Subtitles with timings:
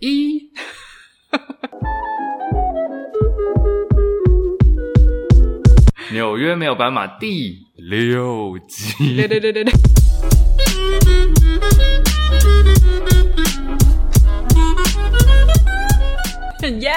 [0.00, 0.50] 一，
[6.12, 9.16] 纽约没有斑马第六集。
[9.16, 9.72] 对对对对对。
[16.80, 16.92] 耶！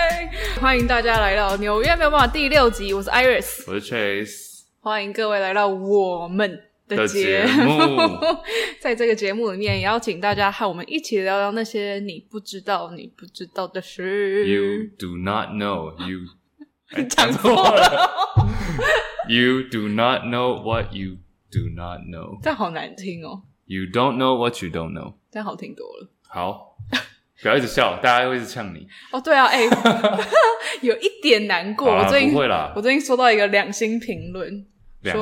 [0.60, 6.69] 欢迎大家来到纽约没有斑马第六集，我是 Iris，我是 Chase，欢迎各位来到我们。
[6.96, 7.98] 的节目，
[8.80, 14.46] 在这个节目里面，也邀请大家和我们一起聊聊那些你不知道、你不知道的事。
[14.48, 16.20] You do not know you，
[16.96, 18.10] 你 讲错了。
[19.28, 21.18] You do not know what you
[21.50, 22.40] do not know。
[22.42, 23.42] 这样好难听哦。
[23.66, 25.14] You don't know what you don't know。
[25.30, 26.08] 这样好听多了。
[26.28, 26.76] 好，
[27.40, 28.88] 不要一直笑，大家会一直呛你。
[29.12, 30.24] 哦，对啊，哎、欸，
[30.82, 31.88] 有一点难过。
[31.88, 32.72] 我最近，不会啦。
[32.74, 34.66] 我最近收到一个两星评论，
[35.02, 35.16] 两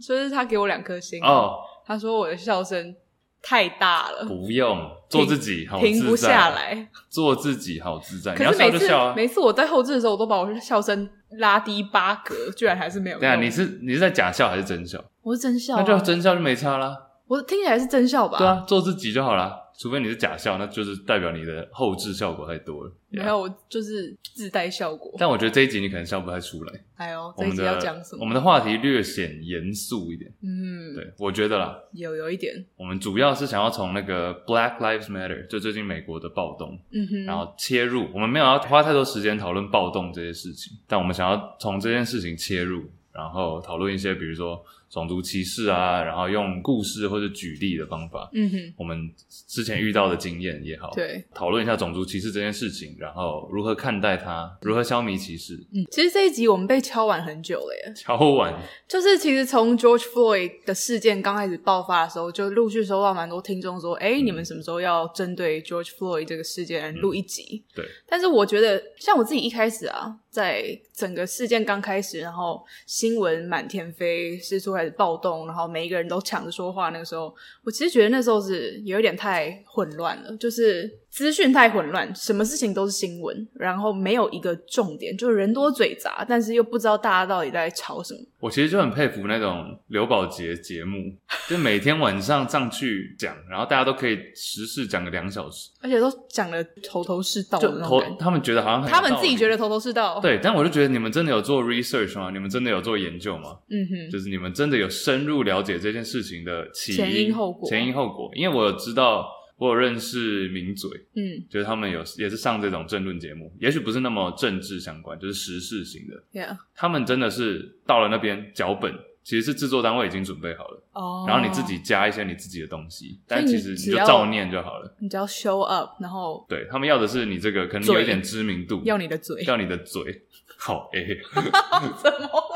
[0.00, 0.16] 星。
[0.16, 2.94] 就是他给我两颗星哦，他说我的笑声
[3.42, 8.34] 太大了，不用做自己，好停不下来，做自己好自在。
[8.34, 13.18] 可是每次笑笑啊，每次我在后置的时候，我都把我的笑声拉低八格，居然还是没有。
[13.18, 15.02] 对啊，你是你是在假笑还是真笑？
[15.22, 16.96] 我是真笑啊，那就真笑就没差啦。
[17.26, 18.38] 我听起来是真笑吧？
[18.38, 19.56] 对啊，做自己就好啦。
[19.78, 22.92] 除非你是假笑，那就是代表你的后置效果太多了。
[23.10, 25.12] 没有，我就是自带效果。
[25.18, 26.80] 但我觉得这一集你可能笑不太出来。
[26.96, 28.20] 哎呦，这一集要讲什么？
[28.20, 30.32] 我们的话题略显严肃一点。
[30.42, 32.64] 嗯，对，我觉得啦，有有一点。
[32.76, 38.08] 我们主要是想要从那个 Black Lives Matter，就最近美国的暴动，嗯哼，然后切入。
[38.14, 44.64] 我们没有要花太多时间讨论暴动这些事情，但我们想要从这件事情切入，然后讨论一些，比如说。
[44.90, 48.98] 种族歧视啊，然后用故事或者举例的方法，嗯哼，我们
[49.46, 55.54] 之前遇到的经验也好，对，讨论一下种族歧视这件事情，然后如何看待它，如何消弭歧视。
[55.72, 58.52] 嗯，其实这一集我们被敲碗很久了耶，敲碗，
[58.88, 67.62] 就是其实从 George Floyd 的事件刚开始爆发的时候，就陆续收到蛮多听众说，哎、嗯，你们什么时候要针对 George Floyd 这个事件录一集？
[67.74, 80.98] 嗯、对，但是我觉得，像我自己一开始啊，在整个事件刚开始，然后新闻满天飞，四处开始暴动，然后每一个人都抢着说话，那个时候，我其实觉得那时候是有一点太混乱了，就是。
[81.10, 88.20] 资讯太混乱，什么事情都是新闻，然后没有一个重点，就是人多嘴杂，但是又不知道大家到底在吵什么。
[88.38, 90.96] 我其实就很佩服那种刘宝杰节目，
[91.50, 98.16] 就每天晚上上去讲，然后大家都可以时事讲个两小时，而且都讲的头头是道的那种感觉。
[98.16, 100.20] 他们觉得好像很他们自己觉得头头是道。
[100.20, 102.30] 对，但我就觉得你们真的有做 research 吗？
[102.30, 103.58] 你们真的有做研究吗？
[103.68, 108.30] 嗯哼，就是你们真的有深入了解这件事情的起因、前因后果、前因后果。
[108.34, 109.26] 因为我有知道。
[109.60, 116.16] 我有认识名嘴，嗯，就是他们有也是上这种政论节目，也许不是那么政治相关，就是时事型的。
[116.32, 116.56] Yeah.
[116.74, 118.90] 他们真的是到了那边脚本，
[119.22, 124.96] 其实是制作单位已经准备好了，哦、oh.，然后你自己加一些你自己的东西，但其实你就照念就好了。
[124.98, 130.22] 你只要 show up，然后对他们要的是你这个可能有一点知名度，要你的嘴，要你的嘴，
[130.56, 131.04] 好哎，
[132.02, 132.49] 怎么了？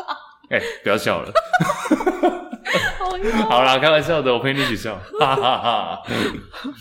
[0.50, 1.32] 哎、欸，不要笑了。
[3.48, 6.02] 好啦，开玩笑的，我陪你一起笑，哈哈哈。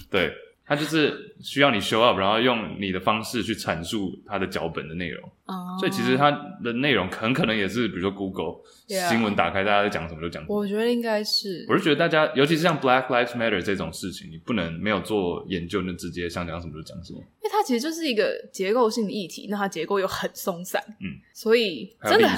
[0.09, 0.34] 对，
[0.66, 5.22] 他就是需要你 show up，然后用你的方式去阐述他的脚本的内容。
[5.46, 5.79] Oh.
[5.79, 6.31] 所以其实他
[6.63, 8.56] 的内容很可能也是，比如说 Google.
[8.88, 10.56] 新闻打开，大家在讲什么就讲什么。
[10.56, 17.19] 我觉得应该是，我是觉得大家，尤其是像 Black Lives Matter 这种事情，你不能没有做研究，就直接想讲什么就讲什么。
[17.44, 22.30] 因为它其实就是一个结构性的议题，那它结构又很松散，嗯，所以真的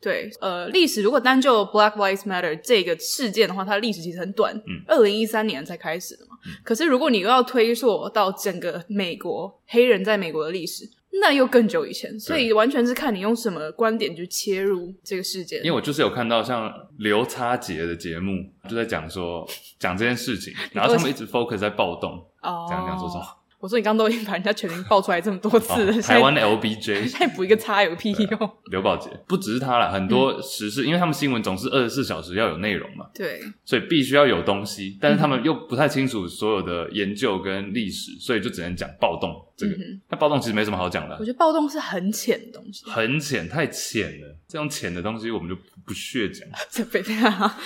[0.00, 6.36] 对，呃，历史如果单就 Black Lives Matter 这个事件的话，它的历史其实很短，嗯，二零一三年才开始的嘛。
[6.46, 10.88] 嗯，可是如果你又要推溯到整个美国黑人在美国的历史。
[11.20, 15.58] 那又更久以前，所以完全是看你用什么观点去切入这个事件。
[15.58, 19.46] 因为我就是有看到像刘叉杰的节目，就在讲说
[19.78, 23.24] 讲这件事情， 然后他们一直 focus 在暴动，哦，这样讲说什么？
[23.62, 28.50] 我说你刚刚都已经把人家全名爆出来这么多次了，哦、台湾的 LBJ 再 补一个叉有屁用？
[28.72, 29.08] 刘宝杰。
[29.28, 39.76] 不只是他了，很多时事、嗯，因为他们新闻总是二十四小时要有内容嘛，对，所以必须要有东西，但是他们又不太清楚所有的研究跟历史，所以就只能讲暴动这个。
[40.08, 44.36] 那、嗯、暴动其实没什么好讲的，我觉得暴动是很浅的东西，很浅，太浅了。
[44.48, 45.56] 这种浅的东西我们就
[45.86, 47.14] 不屑讲， 这非常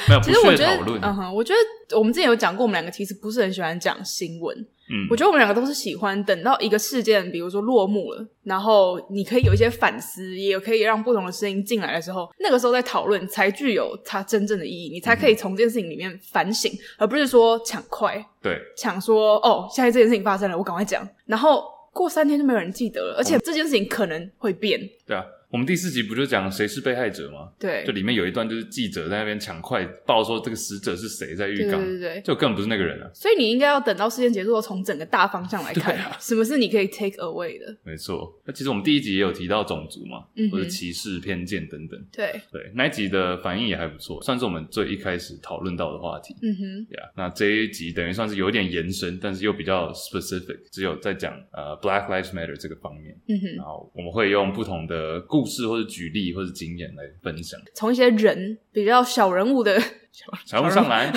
[0.09, 1.01] 没有不屑讨论。
[1.03, 1.59] 嗯哼，我觉得
[1.95, 4.57] 我们之前有讲过，我们两个其实不是很喜欢讲新闻。
[4.89, 25.25] 嗯，我觉得我们两个都是喜欢等到一个事件，比如说落幕了，然后你可以有一些反思，也可以让不同的声音进来的时候，那个时候再讨论才具有它真正的意义，你才可以从这件事情里面反省，嗯、而不是说抢快，对，抢说哦，现在这件事情发生了，我赶快讲，然后过三天就没有人记得了，而且这件事情可能会变，对啊。
[25.51, 27.51] 我们第四集不就讲谁是被害者吗？
[27.59, 33.09] 对，就里面有一段就是记者在那边抢快报说这个死者是谁在浴缸，对对对，就根本不是那个人啊。
[33.15, 37.77] 所以你应该要等到事件结束后，从整个大方向来看，啊、什么是你可以 take away 的。
[37.85, 41.99] 没错，那其实我们第一集也有提到种族嘛，嗯、或者歧视、偏见等等。
[42.13, 46.35] 对对，那一集的反应也还不错，算是我们最一开始讨论到的话题。
[46.43, 53.17] 嗯哼，对啊，那这一集等于算是有点延伸，但是又比较 specific，只有在讲呃 Black Lives Matter 这个方面。
[53.29, 56.27] 嗯哼，然后我们会用不同的故事或者举例。
[56.37, 59.81] 或者经验来分享，从一些人比较小人物的
[60.45, 61.11] 小人物上来，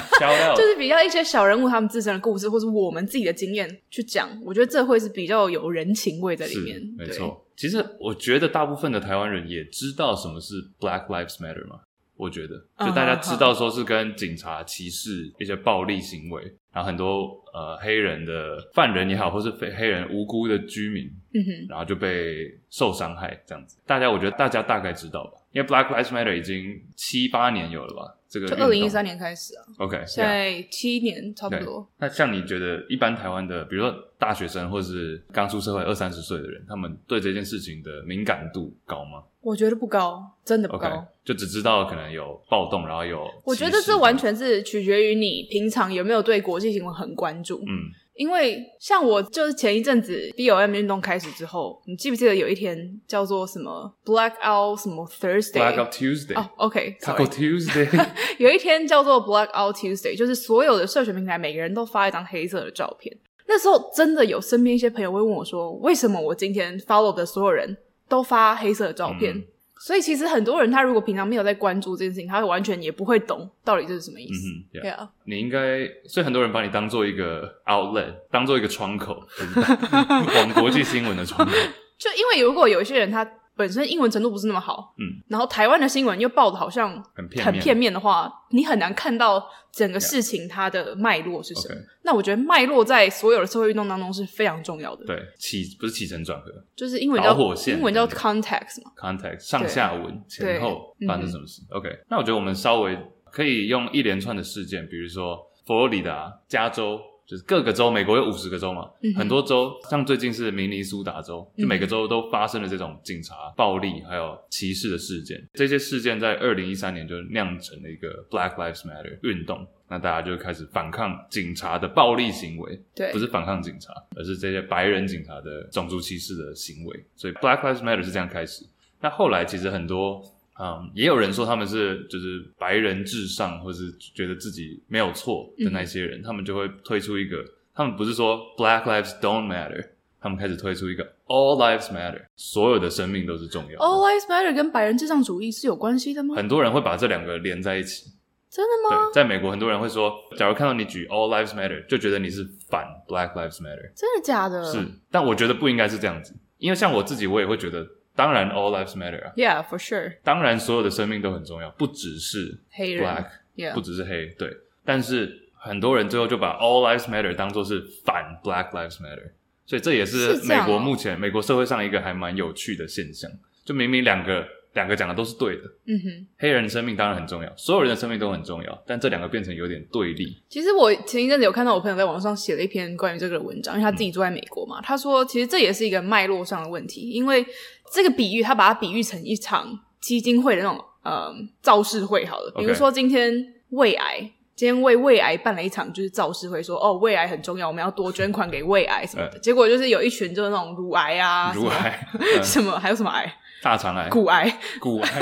[0.55, 4.29] 就是比较一些小人物他们自身的故事，或是我们自己的经验去讲。
[4.45, 6.81] 我觉得这会是比较有人情味在里面。
[6.97, 11.81] 没错，其实我觉得大部分的台湾人也知道什么是 Black Lives Matter 嘛。
[12.15, 12.55] 我觉得，
[12.85, 16.43] 就大家知道说是跟警察歧视一些暴力行为，
[16.73, 17.23] 然后很多
[17.53, 23.77] 呃黑人的犯人也好，或是非黑人无辜的居民，嗯哼，然后就被受伤害这样子。
[23.85, 28.15] 大家我觉得大家大概知道吧，因为 Black Lives Matter 已经七八年有了吧。
[28.29, 31.89] 这个就二零一三年开始啊，OK，现在七年差不多。
[31.97, 39.23] 那像你觉得，一般台湾的，比如说大学生或是刚出社会二三十岁的人，他们对这件事情的敏感度高吗？
[39.49, 40.87] 我觉得不高，真的不高。
[40.87, 43.27] Okay, 就只知道可能有暴动，然后有。
[43.43, 47.57] 我觉得这完全是取决于你平常有没有对国际新闻很关注。
[47.67, 47.89] 嗯。
[48.13, 56.37] 因为像我就是前一阵子 B O M 运动开始之后，你记不记得有一天叫做什么 Blackout 什么 Thursday？Blackout Tuesday。
[56.37, 58.07] 哦，OK，Taco Tuesday。
[58.37, 63.17] 有一天叫做 Blackout Tuesday，就是所有的社群平台每个人都发一张黑色的照片。
[63.47, 67.77] 那时候真的有身边一些朋友会问我说，为什么我今天 follow 的所有人
[68.09, 69.33] 都发黑色的照片？
[69.37, 69.43] 嗯
[69.81, 74.49] 所以其实很多人他如果平常没有在关注这件事情，他完全也不会懂到底这是什么意思。
[74.73, 79.23] 对啊，你应该，所以很多人把你当做一个 outlet，当做一个窗口，
[80.35, 81.53] 往国际新闻的窗口。
[81.97, 83.25] 就因为如果有一些人他。
[83.59, 91.75] 本身英文程度不是那么好，嗯，然后台湾的新闻又报的好像很片很片面的话，你很难看到整个事情它的脉络是什么。
[91.75, 91.85] Okay.
[92.03, 95.05] 那我觉得脉络在所有的社会运动当中是非常重要的。
[95.05, 101.61] 对，起不是起承转合，就是英文叫导火线，英文叫 context 嘛，context 上下文前后发生什么事。
[101.71, 102.97] OK，那我觉得我们稍微
[103.29, 106.97] 可以用一连串的事件，比如说佛罗里达、加州。
[107.29, 115.39] 就是各个州，美国有五十个州嘛，嗯、很多州，像最近是明尼苏达州，就每个州都发生了这种警察暴力还有歧视的事件。
[115.53, 127.05] 这些事件在二零一三年就酿成了一个 Black Lives Matter 运动，那大家就开始反抗警察的暴力行为，对，不是反抗警察，而是这些白人警察的种族歧视的行为。
[127.15, 128.65] 所以 Black Lives Matter 是这样开始。
[129.01, 130.19] 那后来其实很多。
[130.61, 137.37] 嗯，也有人说他们是就是白人至上，或是觉得自己没有错的那些人，嗯、他们就会推出一个，
[137.73, 139.87] 他们不是说 Black Lives Don't Matter，
[140.19, 143.85] 他们开始推出一个 All Lives Matter，所有的生命都是重要的。
[143.85, 146.35] All Lives Matter 跟白人至上主义是有关系的吗？
[146.35, 148.11] 很多人会把这两个连在一起。
[148.49, 149.05] 真的吗？
[149.05, 153.93] 对，在美国很多人会说，假如看到你举 All Lives Matter，就觉得你是反 Black Lives Matter。
[153.95, 154.65] 真的假的？
[154.65, 157.87] 是，但我觉得不应该是这样子，因为像我自己，我也会觉得。
[158.19, 160.17] 当然，all lives matter 啊，Yeah, for sure。
[160.25, 163.73] 当然，所有的生命都很重要，不只是黑人，black，Yeah.
[163.73, 164.53] 不只是黑，对。
[164.83, 169.31] 但是很多人最后就把 all lives matter 当做是反 black lives matter，
[169.65, 173.31] 所以这也是美国目前、哦、美国社会上一个还蛮有趣的现象，
[173.63, 174.45] 就明明两个。
[174.73, 180.37] 两个讲的都是对的，嗯哼，黑人的生命当然很重要，所有人的生命都很重要，但这两个变成有点对立。
[180.47, 187.45] 其实我前一阵子有看到我朋友在网上写了一篇关于这个的文章，因为他自己住在美国嘛，嗯、他说其实这也是一个脉络上的问题，因为
[187.91, 189.67] 这个比喻他把它比喻成一场
[189.99, 193.33] 基金会的那种呃造势会好了，比如说今天
[193.71, 194.19] 胃癌，
[194.55, 202.07] 今天为胃癌办了一场就是造势会说，说哦胃癌很重要，我们要多捐款给胃癌什么的，嗯、结果就是有一群就是那种乳癌啊，乳癌
[202.43, 203.35] 什么 还有什么癌。
[203.61, 204.49] 大肠癌、骨癌、
[204.79, 205.19] 骨癌、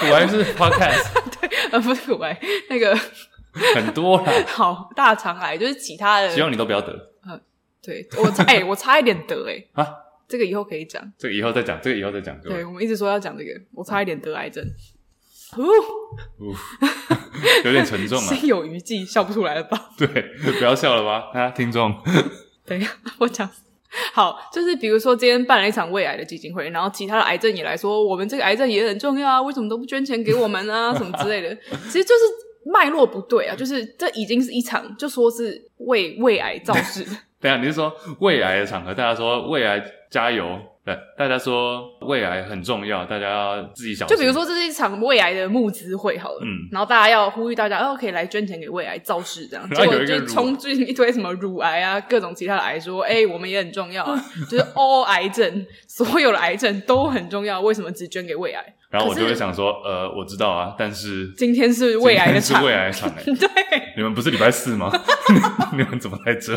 [0.00, 1.06] 骨癌是 podcast，
[1.40, 2.38] 对，呃，不是骨癌，
[2.68, 2.98] 那个。
[3.74, 4.30] 很多啦。
[4.48, 6.92] 好，大肠癌就是其他的，希望你都不要得。
[7.26, 7.40] 嗯，
[7.82, 9.94] 对我差，哎、欸，我差一点得、欸，哎，啊，
[10.28, 12.38] 这个以后可以讲，这个以后再讲，这个以后再讲。
[12.42, 14.62] 对，我们一直说要讲这个，我差一点得癌症，
[15.56, 16.54] 呜，
[17.64, 19.88] 有点沉重啊，心有余悸，笑不出来了吧？
[19.96, 20.06] 对，
[20.58, 21.98] 不要笑了吧，啊，听众，
[22.66, 22.90] 等一下，
[23.20, 23.48] 我讲。
[24.12, 37.04] 好，就是比如说今天办了一场胃癌的基金会，然后其他的癌症也来说，我们这个癌症也很重要啊，为什么都不捐钱给我们啊，什么之类的，其实就是脉络不对啊，就是这已经是一场就说是为胃癌造势。
[37.40, 40.58] 等下你是说胃癌的场合，大家说胃癌加油。
[40.86, 44.06] 对，大家说胃癌很重要，大家要自己想。
[44.06, 54.06] 就比如说，这是一场胃癌的募资会，好了，嗯，然后大家要呼吁大家，哦，可以来捐钱给胃癌造势，这样， 结果就冲进一堆什么乳癌啊，各种其他的癌，说， 哎、欸，我们也很重要，
[54.48, 58.75] 就是 all 癌症， 所有的癌症都很重要，为什么只捐给胃癌？
[58.96, 63.34] 然后我就会想说，呃，我知道啊，但是今天是未来的场，是胃癌场， 对，
[63.94, 64.90] 你们不是礼拜四吗？
[65.76, 66.56] 你们怎么在这？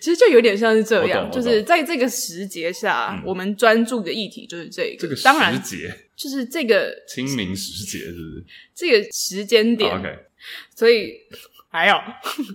[0.00, 4.96] 其实就有点像是这样，就是在这个时节下，我们专注的议题就是这个。
[4.98, 8.44] 这个时节就是这个清明时节，是不是？
[8.74, 10.08] 这个时间点，OK。
[10.74, 11.12] 所以
[11.70, 11.94] 还有，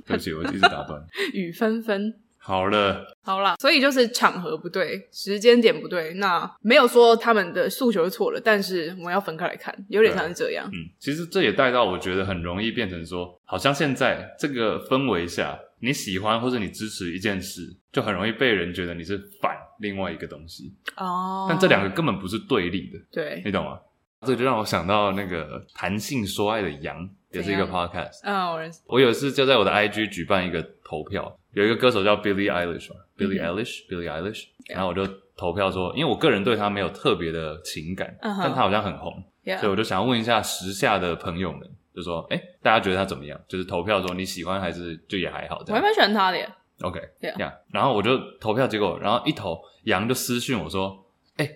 [0.06, 1.02] 对不起，我一直打断。
[1.32, 2.14] 雨纷纷。
[2.48, 10.66] 好了，好了，所以就是场合不对，时间点不对，那没有说他们的诉求是错了，但是我们要分开来看，有点像是这样。
[10.72, 19.52] 嗯，其实这也带到我觉得很容易变成说，好像现在这个氛围下，你喜欢或者你支持一件事，就很容易被人觉得你是反
[19.82, 21.48] 另外一个东西哦。
[21.50, 23.78] 但这两个根本不是对立的，对，你懂吗？
[24.26, 28.20] 这就让我想到那个谈性说爱的羊，也是一个 podcast。
[28.24, 28.80] 嗯，我认识。
[28.88, 31.38] 我有一次就在我的 IG 举办一个投票。
[31.54, 39.12] 有一个歌手叫 Billie Eilish，Billie Eilish，Billie Eilish，然后我就投票说，因为我个人对他没有特别的情感，但他好像很红，
[39.60, 41.62] 所以我就想要问一下时下的朋友们，
[41.96, 43.40] 就说，哎，大家觉得他怎么样？
[43.48, 45.62] 就是投票说你喜欢还是就也还好？
[45.68, 46.48] 我还蛮喜欢他的耶。
[46.82, 50.96] OK，这样，然后我就投票，结果然后一投，杨就私讯我说，
[51.38, 51.50] 哎，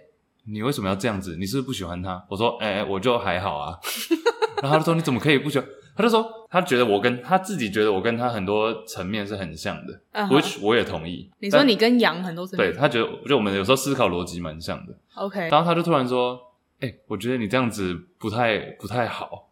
[0.48, 1.38] 你为什么要这样子？
[1.38, 2.26] 你是不是不喜欢他？
[2.28, 3.78] 我说，哎，我就还好啊。
[4.64, 5.68] 然后他就说，你怎么可以不喜欢？
[6.02, 10.66] 他就说，他觉得我跟他自己觉得我跟他很多层面是很像的，which、uh.
[10.66, 11.30] 我也同意。
[11.40, 14.94] 你说你跟杨很多层面，对，他觉得，就我们有时候思考逻辑蛮像的。
[15.16, 16.40] OK，然后他就突然说
[16.82, 19.50] ：“哎、欸，我觉得你这样子不太不太好。”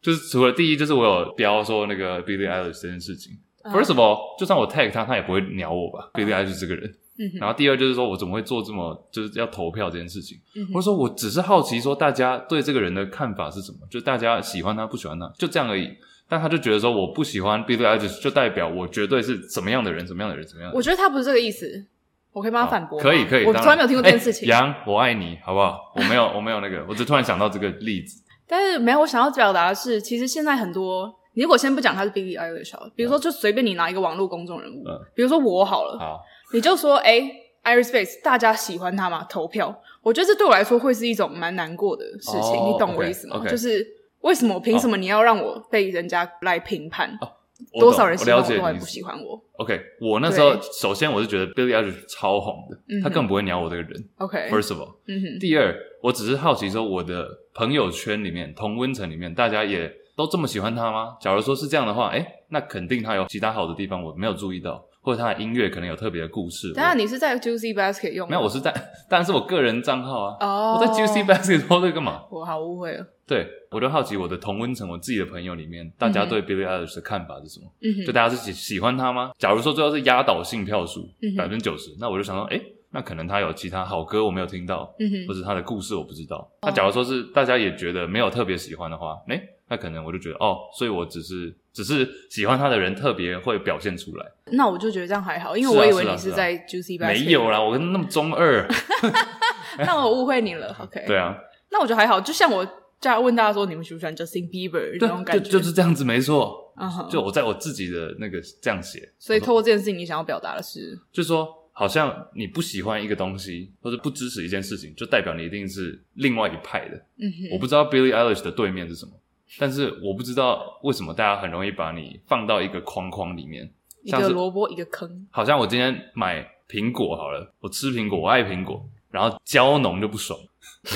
[0.00, 3.32] 就是除了第一，就是我有标说那个 Billie Eilish 这件事情。
[3.64, 3.72] Uh.
[3.72, 6.94] First of all，就算我 tag 他，他也不会鸟我吧？Billie Eilish 这个人。
[7.18, 10.38] 嗯、然后第二就是说我怎么会做这么就是要投票这件事情？
[10.56, 13.78] 嗯、或者说我只是好奇说大家对这个人的看法是什么？
[13.90, 15.90] 就大家喜欢他不喜欢他，就这样而已。
[16.30, 20.76] 但他就觉得说我不喜欢 Billie Eilish 就代表我绝对是怎么样的人，怎么样的人，怎么样的人。
[20.76, 21.86] 我觉得他不是这个意思，
[22.32, 23.00] 我可以帮他反驳。
[23.00, 24.46] 可以可以，我从来没有听过这件事情。
[24.46, 25.90] 杨，我爱你，好不好？
[25.96, 28.22] 我没有我没有那个，我只突然想到这个例子。
[28.46, 36.20] 但是没有，我想要表达的是，其实现在很多，你如果先不讲他是 Billie Eilish，比如说就随便你拿一个网络公众人物，嗯、比如说我好了，好，
[36.52, 37.20] 你就说哎
[37.64, 39.26] ，Irispace 大家喜欢他吗？
[39.28, 43.50] 投票，我觉得这对我来说会是一种蛮难过的事情，哦、你懂我意思吗？Okay, okay.
[43.50, 43.98] 就是。
[44.22, 44.58] 为什么？
[44.58, 47.16] 凭什么你要让我被人家来评判？
[47.20, 47.30] 哦、
[47.78, 54.08] 多少人喜欢我，多少人不喜欢我？OK，我那时候首先我是觉得 Eilish 超红的，他更不会鸟我这个人。
[54.16, 61.16] OK，First、okay, of all，、第二，我只是好奇说，我的朋友圈里面同温层里面，大家也都这么喜欢他吗？
[61.20, 64.84] 假如说是这样的话，诶，那肯定他有其他好的地方，我没有注意到。
[65.08, 66.70] 或者他的音乐可能有特别的故事。
[66.74, 68.28] 当然，你是在 Juicy Basket 用？
[68.28, 68.70] 没有，我是在，
[69.08, 70.36] 当然是我个人账号啊。
[70.38, 70.74] 哦。
[70.78, 72.24] 我在 Juicy Basket 说这个干嘛？
[72.30, 73.06] 我好误会了。
[73.26, 77.66] 对，我就好奇我的同温层，我自己的朋友里面，大家对 Billie Eilish 的看法是什么？
[77.82, 78.04] 嗯哼。
[78.04, 79.30] 就大家是喜喜欢他吗？
[79.38, 82.60] 假如说最后是压倒性票数，百分之九十，那我就想说，诶，
[82.90, 84.84] 那可能他有其他好歌我没有听到，
[85.26, 86.46] 或者他的故事我不知道。
[86.60, 91.54] 那假如说是大家也觉得没有特别喜欢的话，诶，那可能我就觉得，哦，所以我只是。
[91.70, 97.06] 只是喜欢他的人特别会表现出来，那我就觉得这样还好，因为我以为你是在 Juicy Basket。
[97.06, 98.66] 没有啦，我跟那么中二，
[99.78, 100.76] 那我误会你了。
[100.80, 101.38] OK， 对啊，
[101.70, 102.66] 那我觉得还好，就像我
[103.00, 106.74] 这样问大家说，你们喜不喜欢 Justin Bieber 那种感觉，就就是这样子，没错。
[107.08, 116.96] 就我在我自己的那个这样写，所以透过这件事情，你想要表达的是，就是说，好像你不喜欢一个东西，或者不支持一件事情，就代表你一定是另外一派的。
[117.20, 119.12] 嗯哼，我不知道 Billie Eilish 的对面是什么。
[119.58, 123.70] 但是我不知道为什么大家很容易把你放到一个框框里面，
[124.02, 125.26] 一个萝卜一个坑。
[125.30, 130.38] 好像我今天买苹果好了，我吃苹果，我爱苹果，然后蕉农就不爽，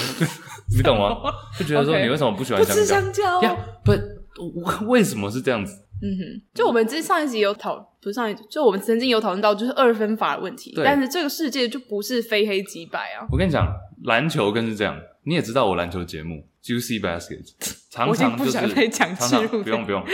[0.76, 1.32] 你懂吗？
[1.58, 2.74] 就觉得说 你为什么不喜欢香蕉？
[2.74, 3.56] 不吃香蕉呀？
[3.84, 3.92] 不，
[4.86, 5.86] 为什么是这样子？
[6.04, 10.74] 嗯哼，就我们之前上一集有讨，不是上一集，就我们曾经有讨论到就是二分法的问题。
[10.74, 13.24] 对但是这个世界就不是非黑即白啊。
[13.30, 13.66] 我跟你讲，
[14.04, 14.98] 篮球更是这样。
[15.24, 17.54] 你也知道我篮球节目 Juicy Basket，
[17.90, 18.52] 常常就是
[18.90, 20.04] 常常不用不用，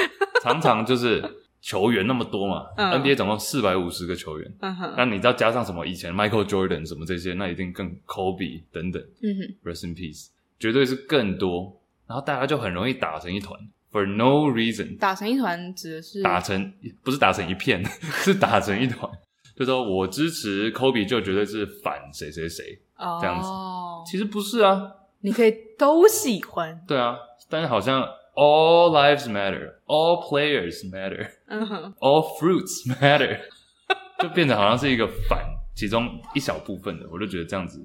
[0.42, 1.22] 常常就是
[1.60, 2.66] 球员那么多嘛。
[2.76, 9.02] 嗯、NBA 总共四百五十个球员，那、嗯、你知道加上什么以前 Michael Jordan 什么这些，那一定更 Kobe 等等。
[9.22, 11.80] 嗯哼，Rest in peace，绝对是更多。
[12.06, 13.58] 然后大家就很容易打成一团
[13.92, 14.98] ，For no reason。
[14.98, 16.72] 打成一团指的是打成
[17.02, 17.84] 不是打成一片，
[18.24, 19.10] 是打成一团。
[19.56, 22.78] 就说我支持 Kobe，就绝对是反谁谁谁
[23.20, 23.48] 这样子。
[23.48, 24.92] 哦、其实不是啊。
[25.20, 28.02] 你可以都喜欢，对啊，但是好像
[28.34, 33.38] all lives matter, all players matter, 嗯哼，all fruits matter，
[34.22, 35.44] 就变成好像是一个反
[35.74, 37.84] 其中一小部分的，我就觉得这样子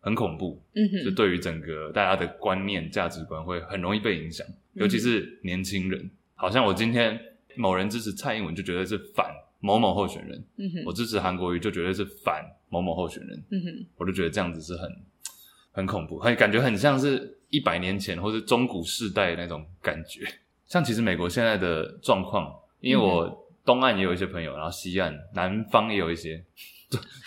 [0.00, 0.60] 很恐怖。
[0.74, 6.10] 嗯哼，就对于整个大家的观念、价值观会很容易被影响，尤其是年轻人。
[6.34, 7.18] 好像我今天
[7.56, 10.44] 某人支持蔡英文，就觉得是反某某候选人。
[10.84, 13.44] 我支持韩国瑜，就觉得是反某某候选人。
[13.50, 14.90] 嗯哼，我就觉得这样子是很
[15.74, 20.20] 很恐怖，很感觉很像是一百年前或是中古世代那种感觉。
[20.66, 22.50] 像其实美国现在的状况，
[22.80, 26.42] 因为我东岸也有一些朋友，然后西岸、南方也有一些，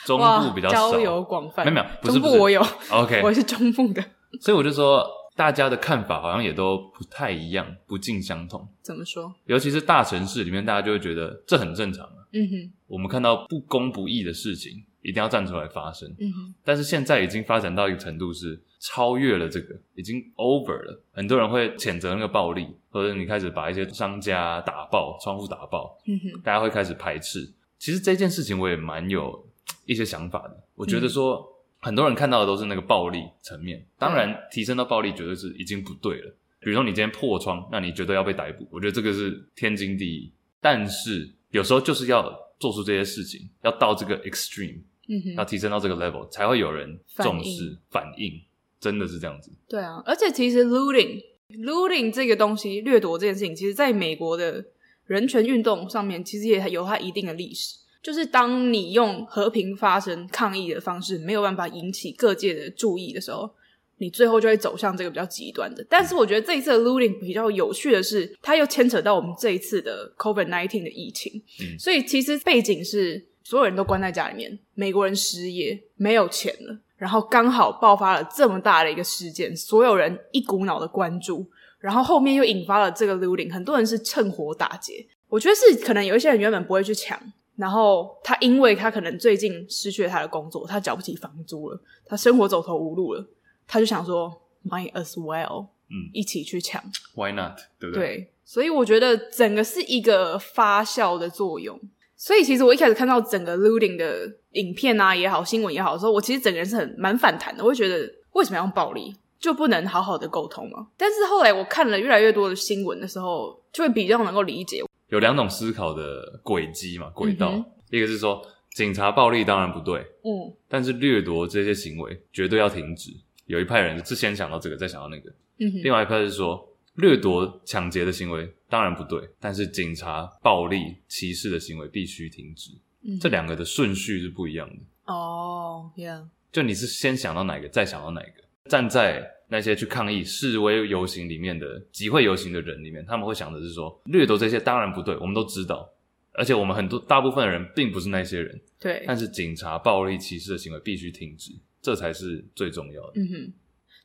[0.06, 1.64] 中 部比较少，交友广泛。
[1.66, 4.04] 没有没有，不是中部我有，OK， 我是中部的，
[4.42, 8.68] 所以我就说大家的看法好像也都不太一样，不尽相同。
[8.82, 9.34] 怎么说？
[9.46, 12.14] 尤其是大城市里面，大家就会觉得这很正常啊。
[12.34, 16.08] 嗯哼，我们看到不公不义的事情，一定要站出来发声。
[16.20, 18.62] 嗯哼，但是现在已经发展到一个程度是。
[18.80, 21.02] 超越了这个，已经 over 了。
[21.12, 27.52] 很多人会谴责那个暴力，或者你开始把一些商家打爆，窗户打爆，嗯哼，大家会开始排斥。
[27.80, 29.50] 其实这件事情我也蛮有
[29.88, 30.64] 一些想法的。
[30.76, 31.44] 我觉得说，嗯、
[31.80, 36.36] 很多人看到的都是那个暴力层面，当然提升到暴力绝对是已经不对了。
[36.60, 40.32] 比如说你今天破窗，那你绝对要被逮捕，我觉得这个是天经地义。
[40.62, 42.22] 但是有时候就是要
[42.60, 48.42] 做出这些事情，要到这个 extreme，嗯哼，要提升到这个 level，才会有人重视反应。
[48.80, 54.64] 真的是这样子，对啊，而且其实 looting looting 这个东西，掠夺这件事情，其实在美国的
[55.08, 57.76] 人权运动上面，其实也有它一定的历史。
[58.04, 63.50] 就是当你用和平发声抗议的方式，没有办法引起各界的注意的时候，
[63.98, 65.86] 你最后就会走向这个比较极端的。
[65.90, 76.78] 但是我觉得这一次的 looting 比较有趣的是，它又牵扯到我们这一次的 COVID nineteen 的疫情，嗯，所以其实背景是所有人都关在家里面，美国人失业，没有钱了。
[76.98, 81.46] 然后刚好爆发了这么大的一个事件，所有人一股脑的关注，
[81.80, 85.06] 然后后面又引发了这个 looting，很多人是趁火打劫。
[85.30, 87.22] 我觉得是可能有一些人原本不会去抢，
[87.56, 93.24] 然后他因为他可能最近失去了他的工作，他缴不起房租了，他生活走投无路了，
[93.68, 96.82] 他就想说 might as well，嗯，一起去抢
[97.16, 97.58] ，Why not？
[97.80, 98.08] 对不对？
[98.08, 101.80] 对，所以我觉得整个是一个发酵的作用。
[102.16, 107.64] 所以其实我一开始看到整个 looting 的影片啊也好，新闻也好的时候，我其实整个人是很蛮反弹的。
[107.64, 110.88] 我会觉得为什么要用暴力，就不能好好的沟通吗？
[110.98, 114.82] 但是后来我看了越来越多的新闻的时候，就会比较能够理解。
[115.10, 117.52] 有两种思考的轨迹嘛，轨道。
[117.52, 118.42] 嗯、一个是说
[118.74, 123.12] 警察暴力当然不对，嗯，但是掠夺这些行为绝对要停止。
[123.48, 125.30] 有一派人是先想到这个，再想到那个。
[125.60, 126.64] 嗯，另外一派是说。
[126.98, 132.72] 掠夺、抢劫的行为当然不对，但是警察暴力、歧视的行为必须停止。
[133.04, 134.76] 嗯，这两个的顺序是不一样的。
[135.06, 138.44] 哦，Yeah，就你是先想到哪个，再想到哪个？
[138.68, 145.88] 站在那些去抗议示威游行里面的集会游行的人里面，他们会想的是说，掠夺这些当然不对，我们都知道，
[146.34, 148.60] 而且我们很多大部分的人并不是那些人。
[148.80, 151.52] 对，但是警察暴力、歧视的行为必须停止，
[151.88, 153.14] 这才是最重要的。
[153.16, 153.54] 嗯哼，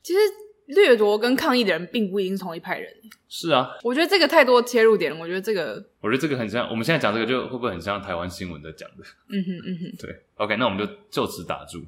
[0.01, 0.19] 其实。
[0.67, 2.89] 掠夺跟抗议的人并不一定是同一派人。
[3.27, 5.19] 是啊，我觉得这个太多切入点了。
[5.19, 9.03] 我觉得这个，我觉得这个很像我们现在讲这个，就会不会很像台湾新闻在讲的？
[9.27, 10.23] 嗯哼嗯哼， 对。
[10.35, 11.83] OK，那我们就就此打住。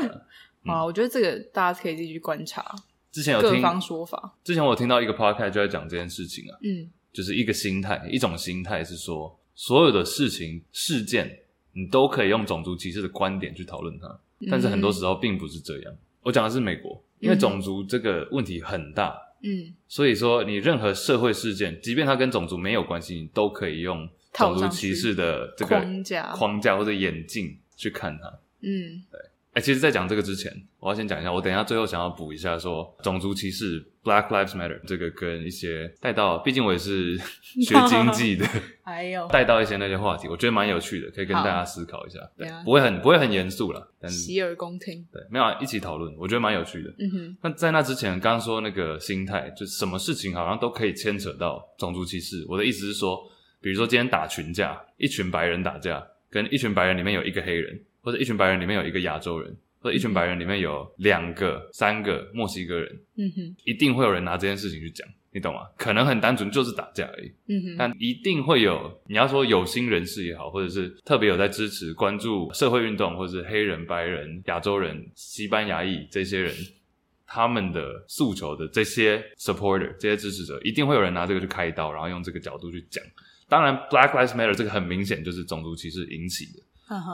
[0.64, 2.64] 啊，我觉得这个大家可以继续观察。
[3.12, 6.56] 之前有听各方说法，之前我有听到一个 podcast 就在讲这件事情啊。
[6.62, 11.40] 嗯，就是一个心态，一种心态是说，所有的事情事件，
[11.74, 14.18] 你都可以用种族歧视的观点去讨论它，
[14.50, 15.94] 但是很多时候并不是这样。
[16.22, 17.02] 我讲的是美国。
[17.20, 28.28] 因为种族这个问题很大，嗯，所以说你任何社会事件，即便它跟种族没有关系，你都可以用种族歧视的这个框架、框架或者眼镜去看它，
[28.60, 29.18] 嗯，对。
[29.58, 38.46] 哎，其实，在讲这个之前，我要先讲一下，我等一下最后想要补一下说，种族歧视 （Black Lives Matter） 这个跟一些带到，毕竟我也是 学经济的，
[38.84, 46.90] 还有带到一些那些话题，我觉得蛮有趣的，可以跟大家思考一下，对，啊、不会很不会很严肃了，洗耳恭听，对，没有、啊、一起讨论，我觉得蛮有趣的。
[47.00, 52.46] 嗯哼，那在那之前，刚刚说那个心态，就什么事情好像都可以牵扯到种族歧视。
[52.48, 53.18] 我的意思是说，
[53.60, 59.56] 比如说今天打群架，一群白人打架，跟一群白人里面有一个黑人，或者一群白人里面有一个亚洲人。
[59.80, 65.60] 或者一群白人里面有两个、三个墨西哥人，嗯哼，一定会有人拿这件事情去讲，你懂吗？
[65.76, 76.52] 可能很单纯就是打架而已，嗯哼，但一定会有你要说有心人士也好，或者是特别有在支持、关注社会运动，或者是黑人、白人、亚洲人、西班牙裔这些人，
[77.24, 83.00] 他们的诉求的这些 supporter、这些支持者，一定会有人拿这个去开刀，然后用这个角度去讲。
[83.48, 86.62] 当然，Black Lives Matter 这个很明显就是种族歧视引起的。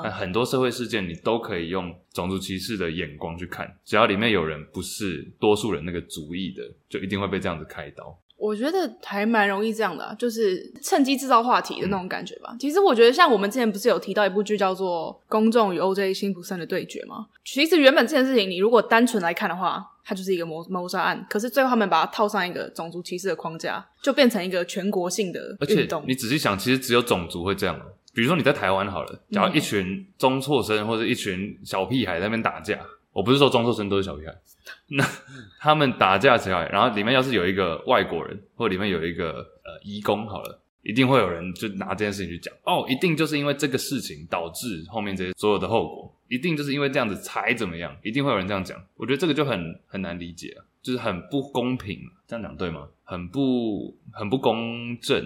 [0.02, 8.18] 但很多社会事件，你都可以用种族歧视的眼光去看，只要里面有人不是多数人那个族裔的，就一定会被这样子开刀。
[8.36, 12.50] 我觉得还蛮容易这样的、啊，就是趁机制造话题的那种感觉吧。
[12.52, 16.12] 嗯、其实我觉得，像我们之前不是有提到一部剧叫做《公众与 O.J.
[16.12, 17.26] 辛普森的对决》吗？
[17.44, 21.24] 其实原本这件事情，你如果单纯来看的话，它就是一个谋谋杀案。
[21.30, 26.02] 可是最后他们把它套上一个种族歧视的框架，就变成一个全国性的运动。
[26.02, 27.80] 而且你仔细想，其实只有种族会这样。
[28.14, 32.78] 比如说你在台湾好了，假如一群中辍生或者一群小屁孩在那边打架。
[33.12, 34.34] 我不是说中辍生都是小屁孩，
[34.90, 35.04] 那
[35.60, 48.76] 他们打架起来，然后里面要是有一个外国人，或里面有一个呃移工，好了，一定会有人就拿这件事情去讲，哦，一定就是因为这个事情导致后面这些所有的后果，一定就是因为这样子才怎么样，一定会有人这样讲。
[48.96, 52.88] 我觉得这个就很很难理解啊，就是很不公平，这样讲对吗？
[53.04, 55.24] 很不很不公正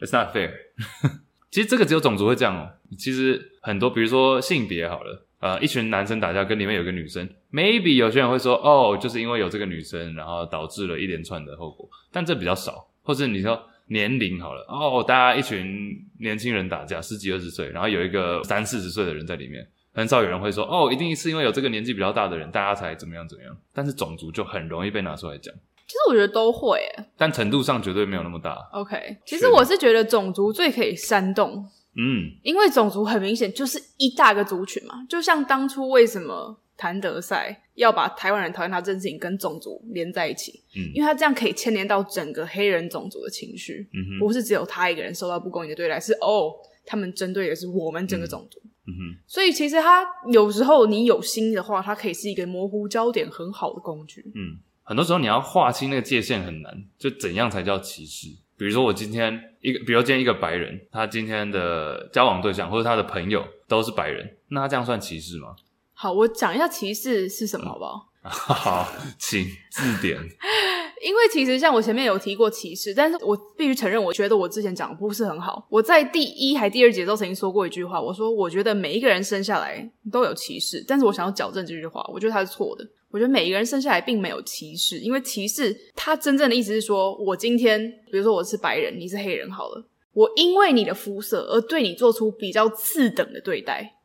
[0.00, 0.50] ，It's not fair。
[1.52, 5.24] 其实这个只有种族会这样哦，其实很多，比如说性别好了。
[5.38, 12.86] 呃，一群男生打架，跟里面有个女生，maybe 有些人会说，哦，就是因为有这个女生，然后导致了一连串的后果，但这比较少。
[13.02, 23.54] 或者你说年龄好了，哦，大家一群年轻人打架，十几二十岁，然后有一个三四十岁的人在里面，很少有人会说，哦，一定是因为有这个年纪比较大的人，大家才怎么样怎么样。
[23.74, 25.52] 但是种族就很容易被拿出来讲。
[25.92, 26.80] 其实我觉得都会，
[27.18, 28.56] 但程度上绝对没有那么大。
[28.72, 31.68] OK，其实我是觉得种族最可以煽动。
[31.94, 46.50] 嗯，因为种族很明显就是一大个族群嘛，就像当初为什么谭德赛要把台湾人讨厌他这件事情跟种族连在一起，嗯，因为他这样可以牵连到整个黑人种族的情绪，嗯哼，不是只有他一个人受到不公平的对待，是哦，
[46.86, 50.02] 他们针对的是我们整个种族，嗯，嗯哼，所以其实他
[50.32, 58.28] 有时候你有心的话，它可以是一个模糊焦点很好的工具，嗯，很多时候你要划清那个界限很难，就怎样才叫歧视？
[58.58, 65.56] 比如说，我今天一个，比如今天一个白人，他今天的交往对象或者他的朋友都是白人，那他这样算歧视吗？
[65.94, 68.08] 好，我讲一下歧视是什么，好不好？
[68.22, 70.20] 嗯、 好，请字典。
[71.02, 75.66] 因为其实像我前面有提过歧视，但是我必须承认，我觉得我之前讲的不是很好。
[75.68, 82.88] 我在第一还第二节都曾经说过一句话，我说我觉得每一个人生下来都有歧视，但是我想要矫正这句话，我觉得它是错的。
[83.12, 87.78] 我觉得每一个人生下来并没有歧视，因为歧视它真正的意思是说，我今天
[88.10, 93.98] 比如说我是白人，你是黑人，好了，我因为你的肤色而对你做出比较次等的对待，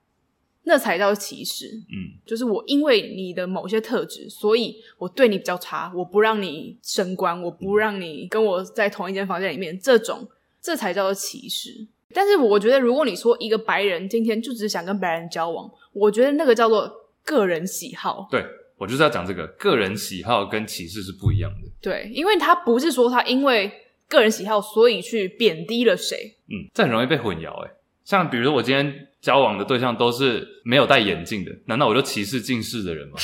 [0.63, 1.67] 那才叫歧视。
[1.67, 10.28] 嗯，就是我因为你的某些特质，所以我对你比较差，我不让你升官，我不让你跟我在同一间房间里面，这种
[10.62, 11.88] 这才叫做歧视。
[12.13, 16.91] 但是我觉得，如果你说一个白人今天就只是想跟白人交往，我觉得那个叫做
[17.24, 18.28] 个人喜好。
[18.30, 18.43] 对。
[18.77, 21.67] 我就是要讲这个，个人喜好跟歧视是不一样的。
[21.81, 23.71] 对，因为他不是说他因为
[24.07, 26.35] 个人喜好所以去贬低了谁。
[26.47, 27.71] 嗯，这很容易被混淆诶。
[28.05, 33.17] 像比如说我今天交往的对象都是没有戴眼镜的，难道我就歧视近视的人吗？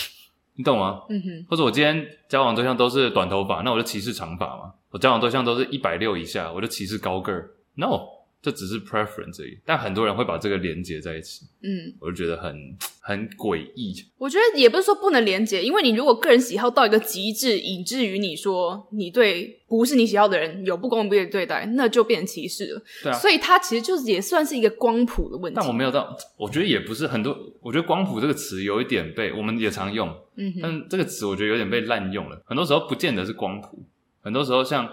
[0.56, 1.02] 你懂吗？
[1.10, 1.46] 嗯哼。
[1.50, 4.74] 或者我今天交往对象都是短头发，那我就歧视长发吗？
[4.90, 8.02] 我交往对象都是一百六以下，我就歧视高个儿？No。
[8.44, 12.54] 这只是 preference 而已，但很多人会把这个连接在一起，嗯，我就觉得很
[13.00, 13.96] 很诡异。
[14.18, 22.82] 我觉得也不是说不能连接，因为你如果个人喜好到一个极致，以至于你说你对不是你喜好的人有不公平的对待，那就变成歧视了。
[23.02, 25.58] 对啊，所以它其实就是也算是一个光谱的问题。
[25.58, 27.38] 但我没有到，我觉得也不是很多。
[27.62, 32.42] 我觉得光谱这个词有一点被我们也常用，嗯哼，但这个词我觉得有点被滥用了。
[32.46, 33.86] 很多时候不见得是光谱，
[34.22, 34.90] 很多时候像。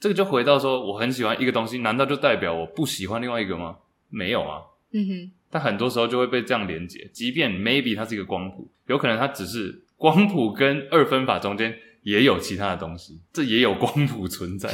[0.00, 3.76] 这个就回到说，我很喜欢一个东西，难道就代表我不喜欢另外一个吗？
[4.08, 4.62] 没有啊。
[4.92, 5.32] 嗯哼。
[5.50, 14.68] 但很多时候就会被这样连接，即便 maybe 它是一个光谱，有可能它只是光谱跟二分法中间也有其他的东西，这也有光谱存在。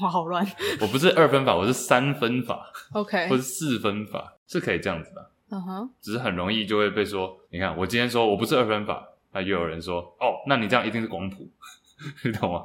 [0.00, 0.46] 哇，好乱。
[0.80, 2.72] 我不是二分法，我是三分法。
[2.92, 3.28] OK。
[3.28, 5.30] 或是四分法，是可以这样子的。
[5.50, 5.90] 嗯哼。
[6.00, 11.50] 只是很容易就会被说，你看我今天说我不是二分法，那又有人说，哦，那你这样一定是光谱，
[12.24, 12.62] 你懂吗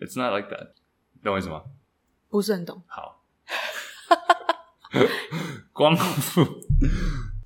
[0.00, 0.68] ？It's not like that.
[1.24, 1.62] 懂我意思吗？
[2.28, 2.82] 不是很懂。
[2.86, 3.22] 好，
[5.72, 6.02] 光谱，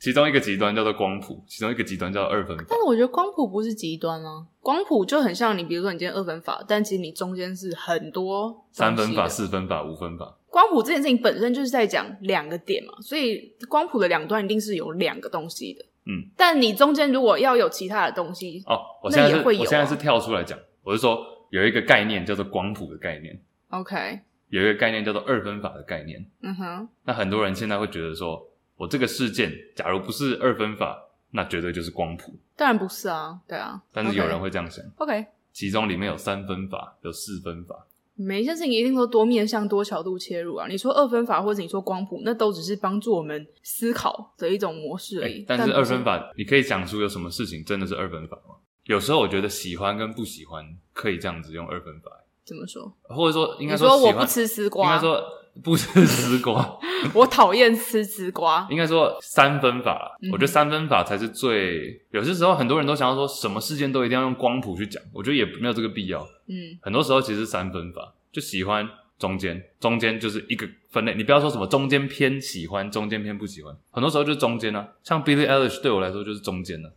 [0.00, 2.64] 其中一个极端叫做光谱，其中一个极端叫做二分法。
[2.68, 10.38] 但是我觉得光谱不是极端啊，光谱就很像你，比如说你今天二分法，但其实你中间是很多三分法、四分法、五分法。
[10.48, 15.84] 光谱这件事情本身就是在讲两个点嘛，所以光谱的两端一定是有两个东西的。
[16.06, 21.18] 嗯，但你中间如果要有其他的东西，哦，我现在是，我现在是跳出来讲，我是说
[21.50, 23.38] 有一个概念叫做光谱的概念。
[23.70, 26.24] OK，有一个概念叫做二分法的概念。
[26.42, 30.96] 嗯哼，那很多人现在会觉得说，我这个事件假如不是二分法，
[31.33, 32.38] 那绝对就是光谱。
[32.57, 33.83] 当然不是啊，对啊。
[33.92, 34.85] 但是有人会这样想。
[34.96, 37.87] OK，其中里面有三分法，有四分法。
[38.14, 40.66] 每一件事情一定都多面向、多角度切入啊。
[40.66, 45.40] 你说二分法或者你说光谱，那都只是帮助我们思考的一种模式而已。
[45.40, 48.55] 欸、但是二分法，你可以讲出有什么事情真的是二分法吗？
[48.85, 52.11] 有时候我觉得喜欢跟不喜欢可以这样子用二分法。
[52.46, 52.90] 怎么说？
[53.02, 55.20] 或者说应该说我不吃丝瓜，应该说
[55.64, 56.78] 不吃丝瓜，
[57.12, 58.66] 我讨厌吃丝瓜。
[58.70, 62.00] 应该说三分法，嗯、我觉得三分法才是最。
[62.12, 66.22] 有些时候很多人都想要说什么事件都一定要用光谱去讲，我觉得也没有这个必要。
[66.46, 71.14] 嗯，很多时候其实是三分法，就喜欢中间，中间就是一个分类。
[71.14, 74.87] 你不要说什么中间偏喜欢，中间偏不喜欢，很多时候就是中间啊。
[75.02, 76.92] 像 Billie Eilish 对我来说就是中间的、啊，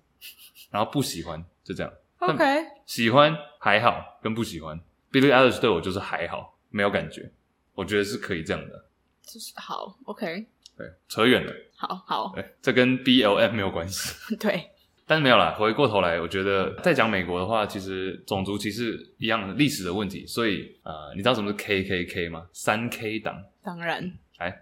[0.72, 1.92] 然后不喜欢就这样。
[2.20, 2.44] OK，
[2.86, 4.78] 喜欢还好，跟不喜欢。
[5.12, 7.32] Billie Eilish 对我就是还好，没有感觉。
[7.74, 8.86] 我觉得是可以这样的，
[9.26, 9.98] 就是好。
[10.06, 10.46] OK，
[10.78, 11.54] 对，扯远了。
[11.78, 14.36] 好好，对，这跟 BLM 没有关系。
[14.38, 14.70] 对。
[15.08, 20.24] 但是没有啦，回过头来，我觉得在讲美国的话，其实种族歧视一样的历史的问题。
[20.28, 22.48] 所以，呃，你知道什么是 KKK 吗？
[22.54, 23.36] 三 K 党。
[23.64, 24.12] 当然。
[24.38, 24.56] 哎，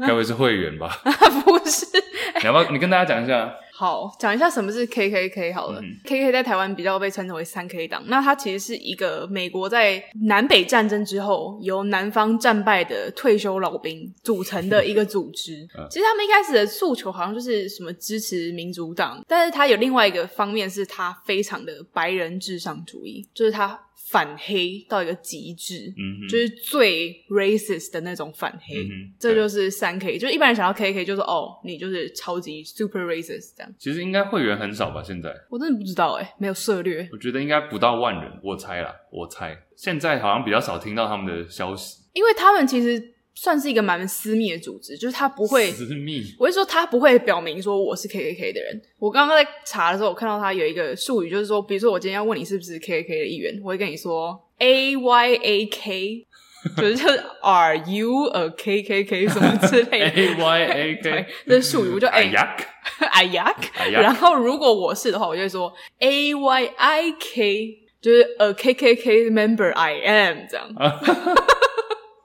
[0.00, 0.88] 该不会是会员吧？
[1.44, 1.86] 不是。
[2.40, 2.70] 你要不要？
[2.72, 3.54] 你跟大家讲一下。
[3.78, 5.80] 好，讲一下什么是 KKK 好了。
[5.80, 15.62] 嗯、KKK 在台湾比较被称之为三 K 党，那它其实是一个美国在南北战争之后由南方战败的退休老兵组成的一个组织。
[15.78, 23.78] 嗯、其实他们一开始的诉求好像就是什么支持民主党，但是它有另外一个方面是它非常的白人至上主义，就是它。
[24.10, 25.92] 反黑到一个极致，
[26.28, 33.74] 就是最 racist 的那种反黑，嗯，这就是三 K，就一般人想到 KK 就是哦，你就是超级 super racist 这样。
[33.78, 35.02] 其实应该会员很少吧？
[35.02, 37.08] 现在我真的不知道哎，没有涉略。
[37.12, 43.14] 我觉得应该不到万人，我猜啦，我猜现在好像比较少听到他们的消息，因为他们其实。
[43.40, 46.24] 算是一个蛮私密的组织，就是他不会私密。
[46.40, 48.82] 我是说他不会表明说我是 KKK 的人。
[48.98, 56.26] 我刚刚在查的时候，我看到他有一个术语，就是说，比如说我今天要问你是不是 KKK 的一员，我会跟你说 A Y A K，
[56.76, 62.56] 就是就是 Are you a KKK 什么之类的 A Y A K， 这是术语，我就哎呀
[63.12, 63.54] 哎呀，
[63.88, 70.68] 然后如果我是的话，我就会说 A Y I K，就是 A KKK member I am 这样。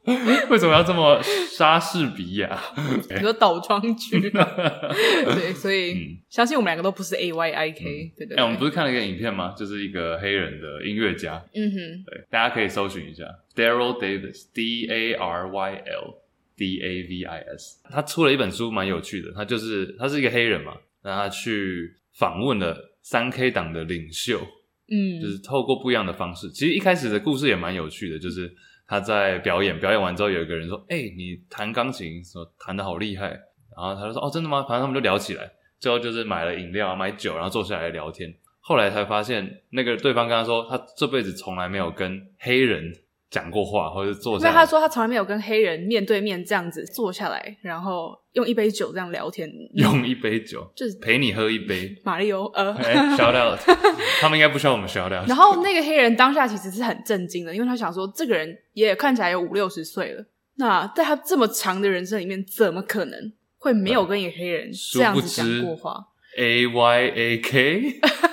[0.49, 2.59] 为什么要这么莎士比亚？
[3.09, 8.35] 你说倒装句， 对，所以、嗯、相信我们两个都不是 A Y I K，、嗯、对对。
[8.35, 9.55] 哎、欸，我们不是看了一个影片吗？
[9.57, 13.23] 就是一个黑人的音乐家，嗯哼，对，大家可以搜寻一下
[13.55, 16.15] Daryl Davis，D A R Y L
[16.57, 19.31] D A V I S，他出了一本书，蛮有趣的。
[19.31, 24.45] 他就是他是一个黑人嘛，然后他去访问了三 K 党的领袖，
[24.89, 26.49] 嗯，就是透过不一样的方式。
[26.49, 28.53] 其实一开始的故事也蛮有趣的，就是。
[28.93, 33.29] 他在表演，表演完之后，有一个人说：“哎、你弹钢琴，说弹的好厉害。”
[33.75, 38.31] 然后他就说：“哦，真的吗？”反正他们就聊起来，最后就是买了饮料、买酒，然后坐下来聊天。
[38.59, 42.93] 后来才发现，那个对方跟他说，他这辈子从来没有跟黑人
[43.33, 44.37] 讲过话，或者是坐。
[44.37, 49.51] 因为他说他从来没有跟黑人面对面这样子坐下来，然后用一杯酒这样聊天。
[49.73, 51.97] 用一杯酒，就是陪你喝一杯。
[52.03, 52.71] 马里欧，呃，
[53.17, 53.59] shout out，
[54.21, 55.27] 他们应该不需要我们 shout out。
[55.27, 60.23] 然后那个黑人当下其实是很震惊的，因为他想说，这个人也看起来有五六十岁了，
[60.57, 66.05] 那在他这么长的人生里面，怎么可能会没有跟一个黑人这样子讲过话
[66.37, 67.99] ？A Y A K。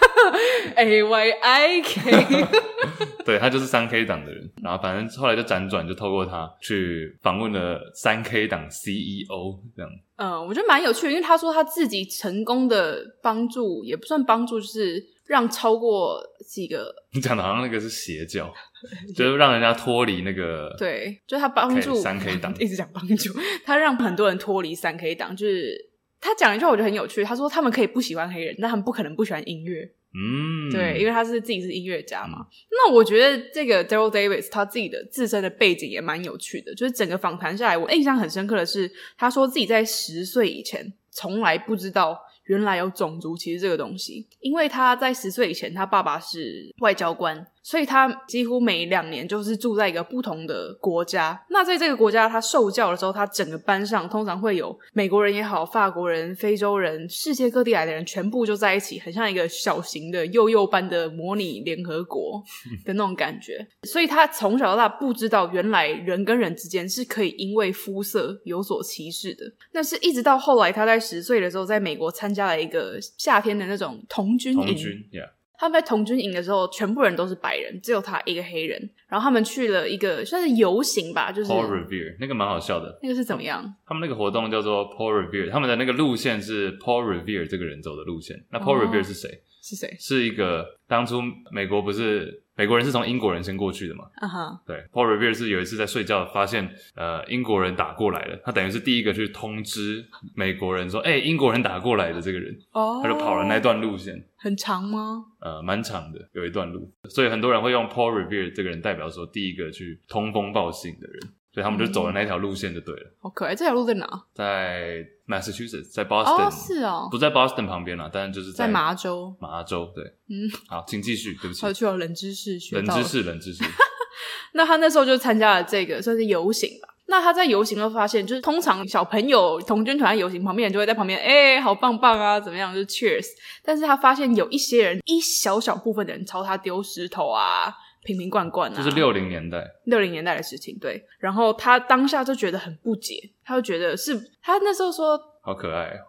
[0.77, 2.47] A Y I K，
[3.25, 9.91] 对，他就是三 K 党的人，然后反正后来就辗转，就透过他去访问了三 K 党 CEO 这样。
[10.17, 16.95] 嗯，我觉得蛮有趣的，因为他说他自己成功的帮助也不算帮助，就是让超过几个。
[17.13, 18.53] 你讲的好像那个是邪教，
[19.17, 20.75] 就是让人家脱离那个。
[20.79, 23.33] 对，就是他帮助三 K 党， 一直讲帮助，
[23.65, 25.35] 他让很多人脱离三 K 党。
[25.35, 25.75] 就是
[26.21, 29.91] 他讲一句话，我觉得很有趣，他说他们可以不喜欢黑人，但他们不可能不喜欢音乐。
[30.13, 32.47] 嗯，对，因为他是自己是音乐家嘛。
[32.71, 36.75] 那我觉得这个 Daryl Davis 他自己的自身的背景也蛮有趣的。
[36.75, 47.47] 就是整个访谈下来，我印象很深刻的是，他说自己在十岁以前从来不知道原来有种族歧视这个东西，因为他在十岁以前，他爸爸是外交官。
[47.63, 51.41] 所以他几乎每两年就是住在一个不同的国家。
[51.51, 62.43] 那在这个国家，他受教的时候，他整个班上通常会有美国人也好、法国人、非洲人、世界各地来的人，全部就在一起，很像一个小型的幼幼班的模拟联合国
[62.85, 63.67] 的那种感觉。
[63.83, 69.45] 所以他从小到大不知道，原来人跟人之间是可以因为肤色有所歧视的。
[69.73, 74.67] 那是一直到后来，他在十岁的时候，在美国参加了一个夏天的那种童军营。
[74.67, 75.29] 童军，yeah.
[75.61, 78.81] 他们在童军营的时候，全部人都是白人，只有他一个黑人。
[79.07, 82.99] 然后他们去了一个算是游行吧，就是 Paul Revere，那个蛮好笑的。
[83.03, 83.63] 那个是怎么样？
[83.87, 88.43] 他们那个活动叫做 Paul Revere，他们的那个路线是 Paul Revere 这个人走的路线。
[88.51, 89.29] 那 Paul Revere 是谁？
[89.63, 89.95] 是谁？
[90.01, 91.21] 是一个当初
[91.53, 92.43] 美国不是。
[92.61, 94.05] 美国人是从英国人先过去的嘛？
[94.17, 105.25] 啊哈，对，Paul Revere 是有一次在睡觉发现，呃，英国人打过来了，他等于是第一个去通知美国人说，哎、欸，英国人打过来的这个人，哦，他就跑了那段路线，很长吗？
[105.41, 111.19] 呃，蛮长的，有一段路，所以很多人会用 Paul Revere 这个人代表说第一个去通风报信的人。
[111.53, 113.11] 所以他们就走了那条路线就对了。
[113.21, 114.07] 好可爱，这条路在哪？
[114.33, 116.47] 在 Massachusetts，在 Boston。
[116.47, 119.35] 哦，是哦，不在 Boston 旁边啦，但是就是在麻州。
[119.41, 120.05] 麻州，对。
[120.29, 121.35] 嗯，好，请继续。
[121.35, 123.65] 对不起，我去了冷知识学，冷知识，冷知识。
[124.55, 126.89] 那他那时候就参加了这个算是游行吧。
[127.07, 132.73] 那他在游行都发现，就是通常小朋友童军团游行，旁边人就会在旁边，哎、欸，好棒棒啊，怎么样？
[132.73, 133.27] 就 Cheers。
[133.65, 137.75] 但是他发现有一些人，一小小部分的人朝他丢石头啊。
[138.03, 140.77] 瓶瓶罐罐啊，就是六零年代，六零年代的事情。
[140.79, 146.09] 对，然后他当下就觉得很不解，他就觉得是他那时候说好可爱哦。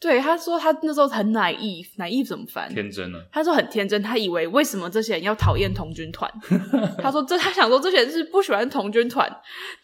[0.00, 2.72] 对，他说他那时候很 naive，naive 怎么翻？
[2.72, 3.18] 天真呢？
[3.32, 6.32] 他说很天真，他以为为什么这些人要讨厌童军团？
[7.02, 9.28] 他说这他想说这些人是不喜欢童军团，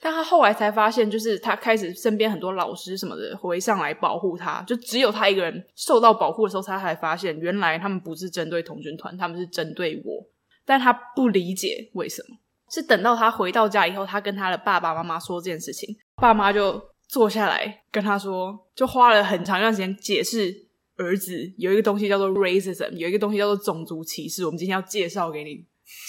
[0.00, 10.24] 但他后来才发现，就是他开始身边很多老师什么的围上来保护他，就只有他一个人受到保护的时候，他才发现原来他们不是针对童军团，他们是针对我。
[10.64, 12.36] 但他不理解为什么，
[12.70, 20.54] 是等到他回到家以后，他跟他的爸爸妈妈说这件事情，爸妈就坐下来跟他说，就花了很长一段时间解释
[20.96, 25.64] 儿子有一个东西叫做 racism，有一个东西叫做种族歧视，我们今天要介绍给你。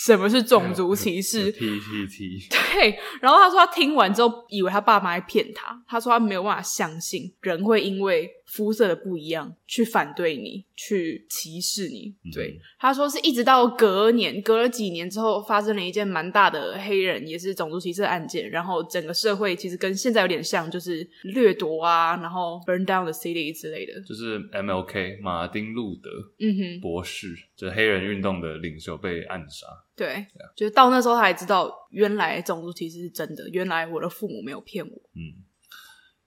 [0.06, 2.48] 什么是种族歧视？PPT。
[2.50, 5.78] 对，然后他说他听完之后，以为他爸妈在骗他。
[5.86, 12.16] 他说他没有办法相信人会因为肤色的不一样去反对你，去歧视你。
[12.34, 18.50] 对，嗯、他说是一直到隔年，隔了几年之后，发生了一件蛮大的黑人也是种族歧视的案件。
[18.50, 24.00] 然后整个社会其实跟现在有点像，就是掠夺啊，然后 burn down the city 之类的。
[24.04, 29.68] 就是 MLK 马丁路德，嗯哼，博士，就是黑人运动的领袖被暗杀。
[29.98, 33.50] 对就是到那时候他才知道，原来种族歧视是真的。
[33.50, 35.02] 原来我的父母没有骗我。
[35.14, 35.44] 嗯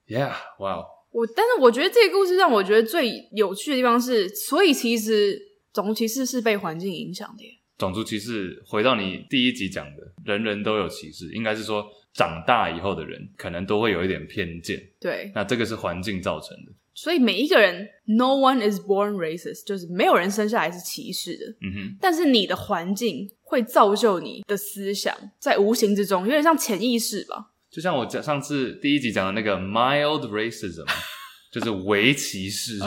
[0.07, 0.85] ，Yeah，哇、wow.，
[1.19, 5.37] 我但是我觉得这个故事让我觉得最有趣的地方是，所以其实
[5.73, 7.51] 种族歧视是被环境影响的耶。
[7.77, 14.81] 种族歧视回到你第一集讲的，人人都有歧视，应该是说长大以后的人可能都会有一点偏见。
[15.01, 16.73] 对，那这个是环境造成的。
[16.95, 21.47] 所以每一个人，no one is born racist，就是没有人生下来是歧视的。
[21.63, 21.97] 嗯哼。
[22.01, 27.53] 但是你的环境会造就你的思想，在无形之中，有点像潜意识吧。
[27.71, 30.87] 就像我讲上次第一集讲的那个 mild racism，
[31.53, 32.79] 就是微歧视。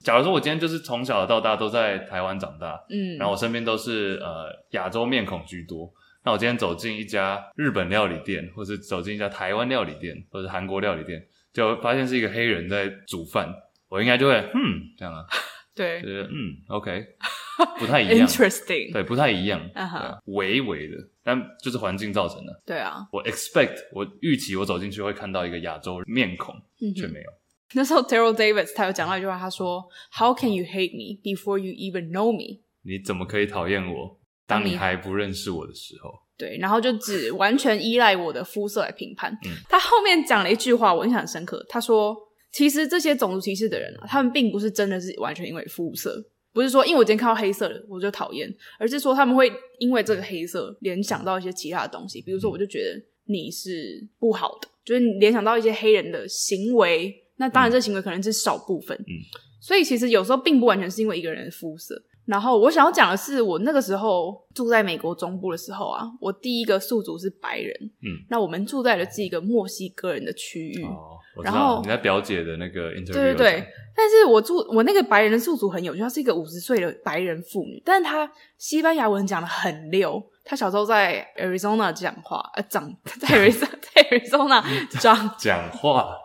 [0.00, 5.92] 假如说我今天就是从小到大都在台湾长大，嗯，然后我身边都是呃亚洲面孔居多，
[6.24, 11.26] 那我今天走进一家日本料理店，或是走进一家台湾料理店，或者韩国料理店。
[11.52, 13.46] 就发现是一个黑人在煮饭，
[13.90, 15.22] 我应该就会嗯这样啊，
[15.76, 17.04] 对，就是嗯，OK，
[17.78, 27.30] 不太一样，interesting，对，不太一样，啊哈，微微的，但就是环境造成的，对啊，我 expect 我预期我走进去会看到一个亚洲面孔，嗯，却没有。
[27.74, 29.82] 那时候 terry Davis 他有讲到一句话，他说
[30.18, 36.10] ：“How can you hate me before you even know me？” 你怎么可以讨厌我，当你还不认识我的时候？
[36.36, 39.32] 对，然后就只完全依赖我的肤色来评判。
[39.46, 41.64] 嗯，他后面讲了一句话，我印象很深刻。
[41.68, 42.14] 他说
[42.52, 57.18] ：“其实这些种族歧视的人啊，他们并不是真的是完全因为肤色，不是说因为我今天看到黑色的我就讨厌，而是说他们会因为这个黑色联想到一些其他的东西，比如说我就觉得你是不好的，就是联想到一些黑人的行为。
[57.36, 58.96] 那当然，这行为可能是少部分。
[59.00, 59.18] 嗯，
[59.60, 70.84] 所以其实有时候并不完全是因为一个人的肤色。”然后我想要讲的是，我那个时候住在美国中部的时候啊，我第一个宿主是白人，嗯，那我们住在的是一个墨西哥人的区域。
[70.84, 80.22] 哦，我知道，然后你在表姐的那个 interview 对对对，但是我住我那个白人的宿主很有趣，她是一个五十岁的白人妇女，但是她西班牙文讲的很溜。
[80.44, 86.16] 她小时候在 Arizona 讲话，呃，长在 Arizona 在 Arizona 长讲话，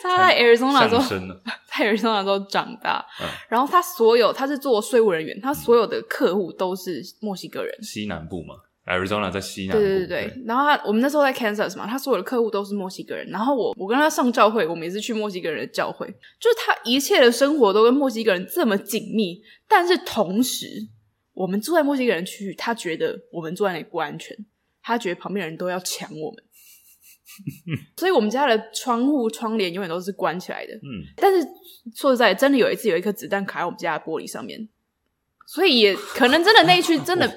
[0.00, 1.02] 她在 Arizona 时候
[1.66, 8.54] 在 Arizona 时候长大，嗯，然后她所有她是做税务人员，她所有的客户都是墨西哥人，西南部嘛
[8.86, 10.42] ，Arizona 在西南部，对对对对。
[10.46, 16.06] 然后他我们那时候在 Kansas 嘛，他所有的客户都是墨西哥人，然后我我跟他上教会，我们也是去墨西哥人的教会，
[16.40, 20.88] 就是他一切的生活都跟墨西哥人这么紧密，但是同时。
[21.36, 24.36] 我们住在墨西哥人区域，他觉得我们住在那里不安全，
[24.80, 26.44] 他觉得旁边人都要抢我们，
[27.98, 30.72] 所以我们家的窗户窗帘永远都是关起来的。
[30.74, 31.44] 嗯，但是
[31.96, 34.68] 说实在，真的有一次有一颗子弹卡在我们家的玻璃上面，
[35.54, 37.30] 所以也可能真的那一区 真的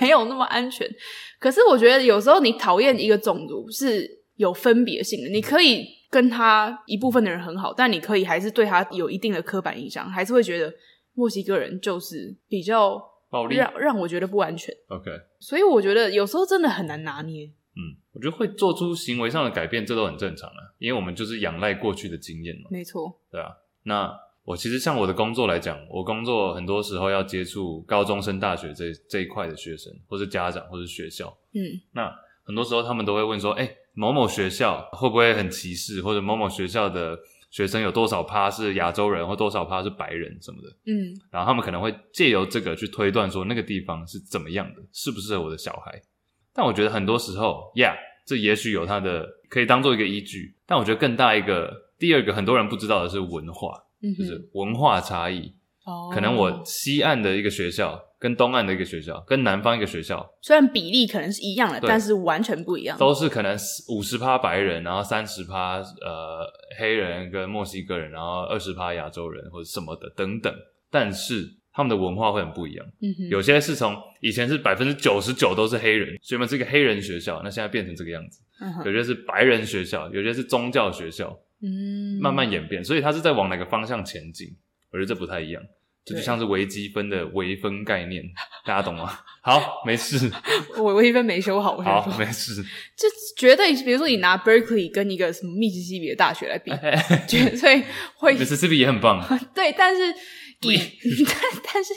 [0.00, 0.88] 没有那么安全。
[1.38, 10.72] 可是我觉得有时候你讨厌一个种族是有分别性的，你可以跟他一部分的人很好，但你可以还是对他有一定的刻板印象，还是会觉得。
[11.14, 12.96] 墨西哥人就是比较
[13.28, 14.72] 暴力让让我觉得不安全。
[14.86, 17.44] OK，所以我觉得有时候真的很难拿捏。
[17.44, 22.68] 嗯，我觉得会做出行为上的改变，这都很正常了，因为我们就是仰赖过去的经验嘛。
[22.70, 23.48] 没错，对啊。
[23.82, 24.08] 那
[24.48, 31.36] 我其实像我的工作来讲，我工作很多时候要接触高中生大学这这一块的学生，或是家长，或是学校。
[31.52, 31.60] 嗯，
[31.92, 32.10] 那
[32.44, 37.14] 很多时候他们都会问说，哎、欸，某某学校会不会很歧视，或者某某学校的
[37.50, 40.68] 学生有多少趴是亚洲人，或多少趴是白人什么的。
[40.86, 46.00] 嗯，然后他们可能会借由这个去推断说那个地方是怎么样的，适不适合我的小孩。
[46.54, 50.56] 但我觉得很多时候，Yeah，这也许有它的可以当做一个依据。
[50.64, 55.54] 但我觉得更大一个，第二个很多人不知道的是文化，嗯、就是文化差异。
[55.84, 62.98] 哦，可能我西岸的一个学校跟东岸的一个学校跟南方一个学校，虽然比例可能是一样的，但是完全不一样。
[62.98, 63.56] 都是可能
[63.88, 66.46] 五十趴白人，然后三十趴呃
[66.78, 70.52] 黑人跟墨西哥人，然后二十趴亚洲人或者什么的等等。
[70.90, 72.86] 但是他们的文化会很不一样。
[73.00, 78.42] 嗯哼，有些是从以前是百分之九十九都是黑人，所以我们是一个黑人学校，那现在变成这个样子。
[78.84, 84.48] 有些是白人学校，有些是宗教学校，嗯，慢慢慢演变，所以它是在往哪个方向前进？
[84.92, 85.62] 我觉得这不太一样。
[86.04, 88.22] 这就像是微积分的微分概念，
[88.64, 89.18] 大家懂吗？
[89.42, 90.30] 好，没事。
[90.78, 92.62] 我微积分没修好，我好，没事。
[92.62, 93.06] 就
[93.36, 96.70] 绝对，比如说你拿 Berkeley 跟一个什么密西西比的大学来比，
[97.28, 97.84] 绝对
[98.16, 98.34] 会。
[98.38, 99.22] Mississippi 也很棒。
[99.54, 100.02] 对，但是
[100.62, 100.78] 以
[101.26, 101.36] 但
[101.74, 101.92] 但是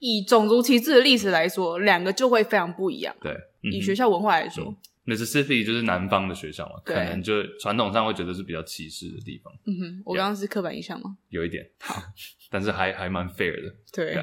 [0.00, 3.14] 以种族歧视的历史来说，两个就会非常不一样。
[3.20, 3.32] 对，
[3.62, 4.64] 嗯、以学校文化来说。
[4.64, 9.52] 嗯 Mississippi 就是南方的学校嘛，可能就传统上会觉得是比较歧视的地方。
[9.66, 11.16] 嗯哼，我刚刚是刻板印象吗？
[11.28, 12.00] 有一点，好，
[12.50, 13.74] 但是还还蛮 fair 的。
[13.92, 14.14] 对。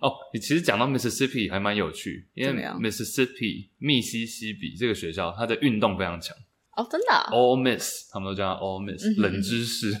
[0.00, 6.36] 哦，你其实讲到 Mississippi 还蛮有趣，因为 Mississippi 密西西比这个学校，它的运动非常强。
[6.76, 9.92] 哦，真的啊？Ole Miss，他们都叫它 Ole Miss，嗯，冷知识。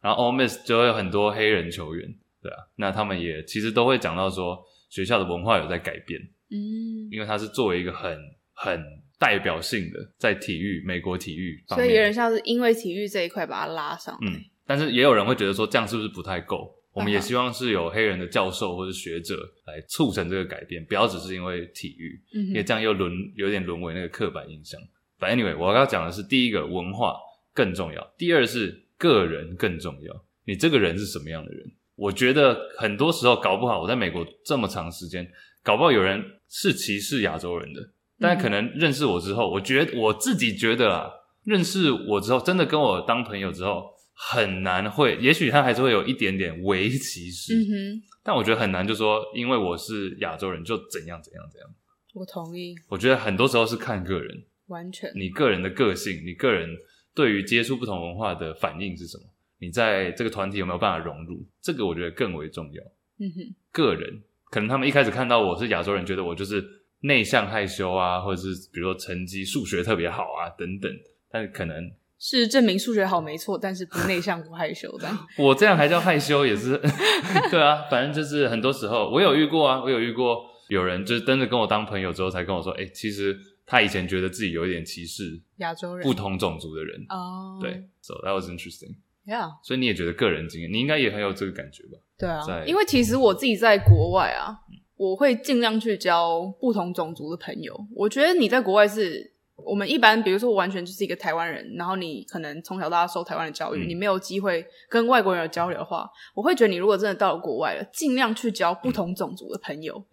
[0.00, 2.08] 然后 All Miss 就会有很多黑人球员，
[2.40, 6.18] 对啊，那他们也其实都会讲到说学校的文化有在改变。
[6.48, 8.18] 嗯，因为它是作为一个很
[8.54, 8.82] 很。
[9.18, 14.16] 代表性的在体育，美国体育方面，所以有点像是因为体育这一块把它拉上。
[14.22, 16.74] 嗯，但是也有人会觉得说这样是不是不太够？
[16.92, 19.34] 我们也希望是有黑人的教授或者学者
[19.66, 24.80] 来促成这个改变，不要只是因为体育，嗯，因为这样又沦有点沦为那个刻板印象。
[25.18, 27.16] But anyway，我要讲的是第一个文化
[27.52, 30.24] 更重要，第二是个人更重要。
[30.44, 31.72] 你这个人是什么样的人？
[31.96, 35.28] 我觉得很多时候搞不好，我在美国这么长时间，
[35.64, 37.80] 搞不好有人是歧视亚洲人的。
[38.20, 41.10] 但可能认识我之后，我觉得我自己觉得啊，
[41.42, 47.54] 认识我之后，真的跟我当朋友之后，很难会，也许他还是会有一点点微歧视。
[47.54, 48.02] 嗯哼。
[48.22, 51.68] 但我觉得很难，就说因为我是亚洲人就怎样怎样怎样。
[52.14, 52.74] 我同意。
[52.88, 55.10] 我觉得很多时候是看个人，完全。
[55.16, 56.70] 你个人的个性，你个人
[57.14, 59.24] 对于接触不同文化的反应是什么？
[59.58, 61.44] 你在这个团体有没有办法融入？
[61.60, 62.82] 这个我觉得更为重要。
[63.18, 63.54] 嗯哼。
[63.72, 66.64] 个人可能他们一开始看到我是亚洲人，觉得我就是。
[67.04, 70.90] 内向害羞啊，或者是比如说成绩数学特别好啊等等，
[71.30, 75.06] 但是可能是证明数学好没错，但是不内向不害羞的。
[75.36, 76.80] 我这样还叫害羞也是，
[77.50, 87.58] 对啊，反正就是很多时候我有遇过啊，我有遇过有人就是真的跟我当朋友之后才跟我说，哎、欸，其实他以前觉得自己有一点歧视亚洲人、不同种族的人哦。
[87.60, 88.96] 对，so that was interesting.
[89.26, 91.98] Yeah，所以你也觉得个人经验，你应该也很有这个感觉吧？
[92.18, 94.56] 对啊，因为其实我自己在国外啊。
[94.96, 97.74] 我会尽量去交不同种族的朋友。
[97.94, 110.04] 我觉得你在国外是我们一般，比如说我完全就是一个台湾人，然后你可能从小到大受台湾的教育，嗯，你没有机会跟外国人有交流的话，我会觉得你如果真的到了国外了，尽量去交不同种族的朋友.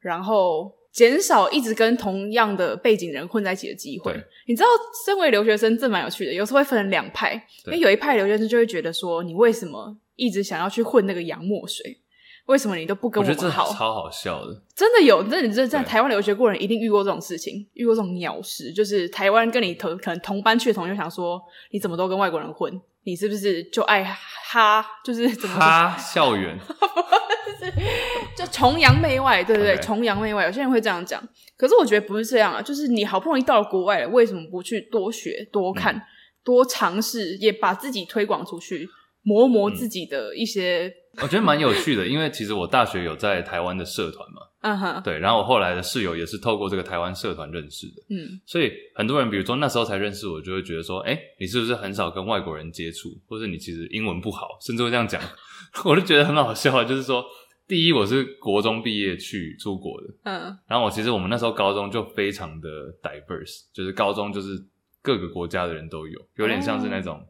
[0.00, 4.12] 然后减少一直跟同样的背景人混在一起的机会。
[4.46, 4.68] 你知道，
[5.04, 7.34] 身为留学生这蛮有趣的，有时候会分成两派，
[7.66, 12.00] 因为有一派留学生就会觉得说，你为什么一直想要去混那个洋墨水？
[12.48, 13.72] 为什么你都不跟我们好？
[13.72, 21.38] 超好笑的，真的有，那你这在台湾留学过的人一定遇过这种事情，遇过这种鸟事，就是台湾跟你同可能同班去的同学想说，
[21.72, 22.80] 你怎么都跟外国人混？
[23.04, 24.84] 你是不是就爱哈？
[25.04, 26.58] 就是怎么哈校园？
[28.34, 31.22] 就崇洋媚外，对不对，崇洋媚外，有些人会这样讲。
[31.56, 36.02] 可是我觉得不是这样啊，就是你好不容易到了国外了，为什么不去多学、多看、嗯、
[36.44, 38.88] 多尝试，也把自己推广出去，
[39.28, 41.22] 磨磨自己的一些、嗯？
[41.22, 55.20] 我觉得蛮有趣的，因为其实我大学有在台湾的社团嘛， 嗯哼，对，然后我后来的室友也是透过这个台湾社团认识的，嗯，所以很多人比如说那时候才认识我，就会觉得说，哎，你是不是很少跟外国人接触，或者你其实英文不好，甚至会这样讲，
[55.84, 57.22] 我就觉得很好笑，就是说，
[57.66, 62.68] 第一我是国中毕业去出国的，嗯，然后我其实我们那时候高中就非常的
[63.02, 64.58] diverse，就是高中就是
[65.02, 67.20] 各个国家的人都有，有点像是那种。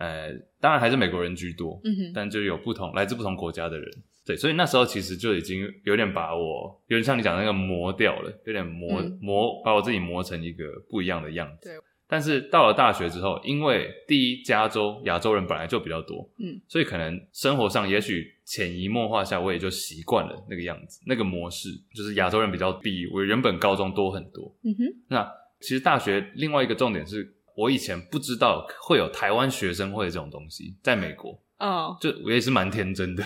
[0.00, 3.86] 呃，当然还是美国人居多，嗯哼，但就有不同来自不同国家的人，
[4.24, 11.68] 对，所以那时候其实就已经有点把我，有点像你讲的那个磨掉了，有点磨、嗯、磨，把我自己磨成一个不一样的样子。
[11.68, 11.78] 对。
[12.12, 24.52] 但是到了大学之后，因为第一，加州亚洲人本来就比较多，嗯，所以可能生活上也许潜移默化下，我也就习惯了那个样子，那个模式，就是亚洲人比较比我原本高中多很多。
[24.64, 24.84] 嗯哼。
[25.06, 25.30] 那
[25.60, 27.22] 其实大学另外一个重点是
[27.56, 33.24] 我以前不知道会有台湾学生会这种东西，在美国，哦，就我也是蛮天真的。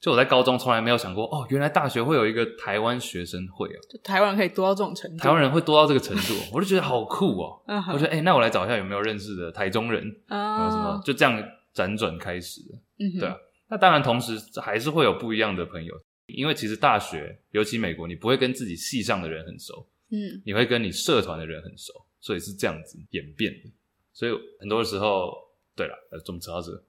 [0.00, 3.78] 就我在高中从来没有想过，哦，原来大学会有一个台湾学生会啊！
[3.88, 7.62] 就台湾人可以多到这种程度，台湾人会多到这个程度，我就觉得好酷哦！
[7.94, 10.68] 我觉得，哎、欸，那我来找一下有没有认识的台中人啊？
[10.68, 11.00] 什么？
[11.04, 11.40] 就这样
[11.72, 12.78] 辗转开始了。
[12.98, 13.36] 嗯，对啊。
[13.68, 15.94] 那当然，同时还是会有不一样的朋友，
[16.26, 21.92] 因为其实大学，尤其美国，你不会跟自己系上的人很熟，嗯，你会跟你社团的人很熟，
[22.22, 23.70] 所以是这样子演变的。
[24.14, 25.30] 所以很多时候，
[25.76, 25.94] 对了，
[26.24, 26.82] 怎么扯到这？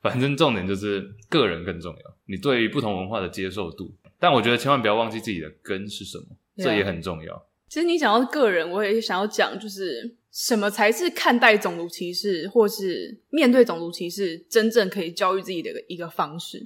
[0.00, 3.94] 反正重点就是个人更重要，你对于不同文化的接受度。
[4.18, 6.24] 但我觉得千万不要忘记自己的根是什么
[6.56, 7.46] 这也很重要。
[7.76, 16.56] 其实你讲到个人，我也想要讲，就是什么才是看待种族歧视，或是面对种族歧视真正可以教育自己的一个方式。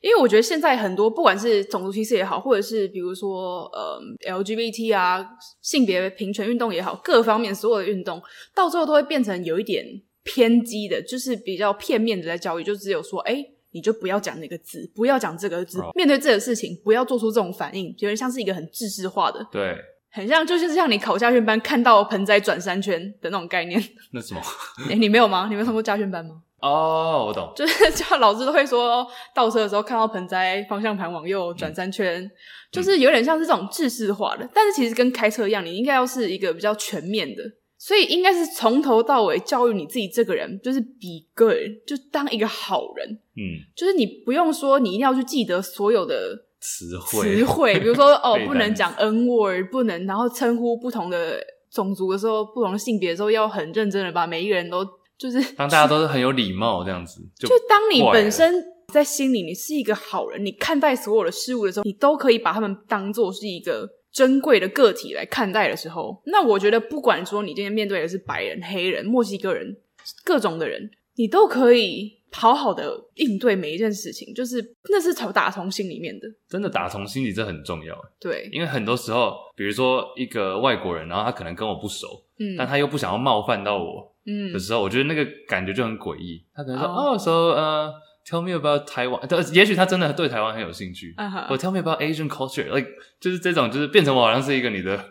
[0.00, 4.00] 因为我觉得现在很多不管是种族歧视也好，或者是比如说呃
[4.32, 5.26] LGBT 啊
[5.60, 8.22] 性别平权运动也好，各方面所有的运动，
[8.54, 9.84] 到最后都会变成有一点。
[10.22, 19.74] 偏激的，就是比较片面的在教育，就只有说，哎、欸，你就不要讲那个字，不要讲这个字，面对这个事情，不要做出这种反应，觉得像是一个很制式化的，对，
[20.12, 23.82] 很像就是像你考驾训班看到盆栽转三圈的那种概念。
[24.12, 24.40] 那什么？
[24.96, 25.46] 你没有吗？
[25.48, 26.42] 你没有上过驾训班吗？
[26.60, 32.30] 哦、oh，我懂，就是 叫老师都会说，倒车的时候看到盆栽方向盘往右转三圈、嗯，
[32.70, 37.42] 就是有点像是这种制式化的，但是其实跟开车一样，你应该要是一个比较全面的。
[37.78, 41.56] 所以应该是从头到尾教育你自己这个人，就是 be good，
[41.86, 43.08] 就当一个好人。
[43.08, 51.40] 嗯，就是你不用说，你一定要去记得所有的词汇，词汇，比如说 哦，不能讲 N word，不能，然后称呼不同的
[51.70, 54.84] 种族的时候，不同的性别的时候，要很认真的把每一个人都
[55.18, 57.20] 就是当大家都是很有礼貌这样子。
[57.38, 63.88] 就，就当你本身在心里你是一个好人，你看待所有的事物的时候，你都可以把他们当做是一个。
[64.12, 69.76] 珍贵的个体来看待的时候，那我觉得不管说你今天面对的是白人、黑人、墨西哥人，
[70.24, 77.96] 各种的人，你都可以好好的应对每一件事情，就是那是从打从心里面的，真的打从心里，这很重要。
[78.20, 86.44] 对，因为很多时候，比如说一个外国人，然后他可能跟我不熟，嗯，但他又不想要冒犯到我，嗯的时候，我觉得那个感觉就很诡异。
[86.54, 87.56] 他可能说，哦，说、oh.
[87.56, 87.90] 呃。
[87.90, 91.14] So, uh, Tell me about Taiwan，也许他真的对台湾很有兴趣。
[91.48, 91.58] 我、uh.
[91.58, 92.86] Tell me about Asian culture，like
[93.18, 95.02] 就是这种，就是变成我好像是一个你的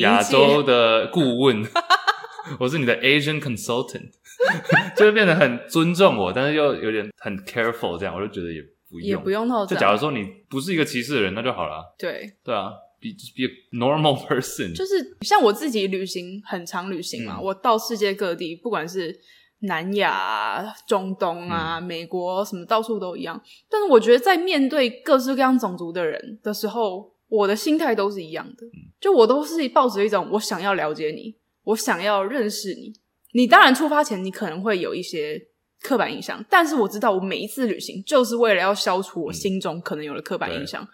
[0.00, 1.62] 亚洲的顾问，
[2.58, 4.10] 我是你的 Asian consultant，
[4.96, 11.94] 就会变得很尊重我，但是又有点很 careful，这样我就觉得也不用，也不用那就假如说你不是一个歧视的人，那就好了。
[11.98, 12.70] 对，对啊
[13.00, 14.74] ，be be a normal person。
[14.74, 19.20] 就是像我自己旅行，很常旅行嘛，嗯、我到世界各地，不管是。
[19.60, 23.40] 南亚、中东啊、嗯、美国什么到处都一样，
[23.70, 28.66] 但是我觉得在面对各式各样种族的人的时候，我的心态都是一样的，
[29.00, 32.92] 就我都是抱着一种我想要了解你，我想要认识你。
[33.36, 35.40] 你当然出发前你可能会有一些
[35.82, 40.88] 刻板印象，但是我知道我每一次旅行就是为了要消除我心中可能有的刻板印象，嗯、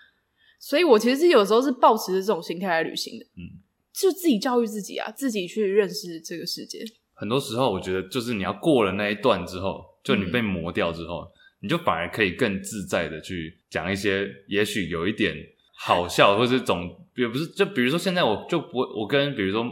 [0.59, 3.61] 所以我其实是有时候是抱持着这种心态来旅行的，嗯，
[3.93, 6.80] 就自己教育自己啊，自己去认识这个世界。
[7.12, 11.30] 很多时候，我觉得就是你要过了那一段之后，就你被磨掉之后，嗯、
[11.61, 15.36] 你就反而可以更自在的去讲一些，也许有一点
[15.76, 19.62] 好笑，或者是总也不是，就比如说现在我就不，我跟比如说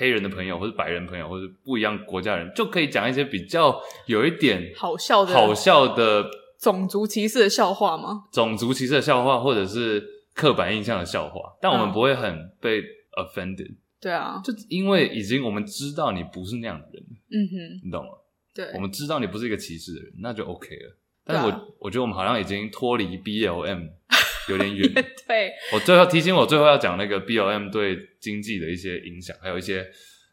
[0.00, 6.24] 黑人的朋友，或者白人朋友，或者不一样国家人，就可以讲一些比较有一点好笑的、好笑的
[6.58, 8.24] 种族歧视的笑话吗？
[8.32, 12.80] 种族歧视的笑话，或者是刻板印象的笑话，但我们不会很被
[13.12, 13.74] offended。
[14.00, 18.12] 对啊，就因为已经我们知道你不是那样的人，嗯哼，你懂吗？
[18.54, 20.96] 对，我们知道你不是一个歧视的人，那就 OK 了。
[21.26, 23.90] 但是我、啊、我觉得我们好像已经脱离 BLM
[24.50, 24.92] 有点远。
[25.26, 29.86] 对，我最后提醒我最后要讲那个 B O M 对经济的一些影响，还有一些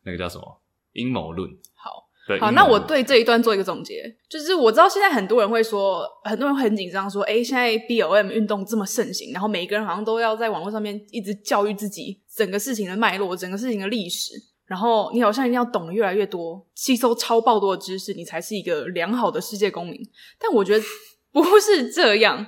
[0.03, 0.61] 那个叫什么
[0.93, 1.49] 阴谋论。
[1.75, 2.05] 好。
[2.41, 14.33] 好，那我对这一段做一个总结，就是我知道现在很多人会说，很多人很紧张，说，哎，现在 B O M 运动这么盛行，然后每一个人好像都要在网络上面一直教育自己整个事情的脉络，整个事情的历史，
[14.65, 19.97] 然后你好像一定要懂得越来越多，吸收超爆多的知识，你才是一个良好的世界公民。
[20.37, 20.83] 但我觉得
[21.31, 22.45] 不是这样，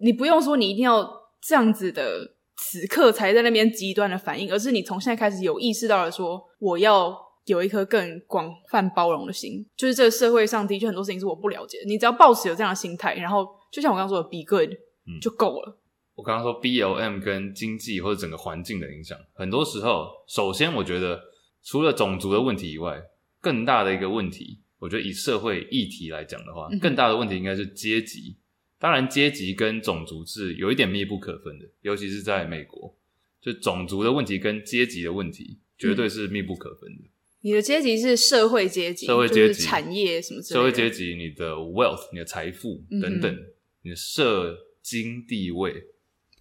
[0.00, 1.08] 你不用说你一定要
[1.42, 7.30] 这样子的，此刻才在那边极端的反应，而是你从现在开始有意识到了说，我要。
[7.46, 11.84] 有一颗更广泛包容的心，就是这个社会上的确很多事情是我不了解的。
[11.86, 15.80] 你只要抱持有这样的心态，然后就像我刚刚说的，be good，嗯，就够了。
[16.14, 21.18] 我刚刚说 BLM 跟经济或者整个环境的影响，很多时候，首先我觉得
[21.64, 23.02] 除了种族的问题以外，
[23.40, 28.36] 更大的一个问题，我觉得以社会议题来讲的话，更大的问题应该是阶级。
[28.80, 32.96] 当然，阶级跟种族是有一点密不可分的，尤其是在美国，
[33.40, 37.04] 就种族的问题跟阶级的问题绝对是密不可分的。
[37.42, 40.60] 你的阶级是社会阶级，社会阶级、产业什么之类的？
[40.60, 43.46] 社会阶级，你的 wealth，你的财富等等，嗯、
[43.82, 45.84] 你的社经地位。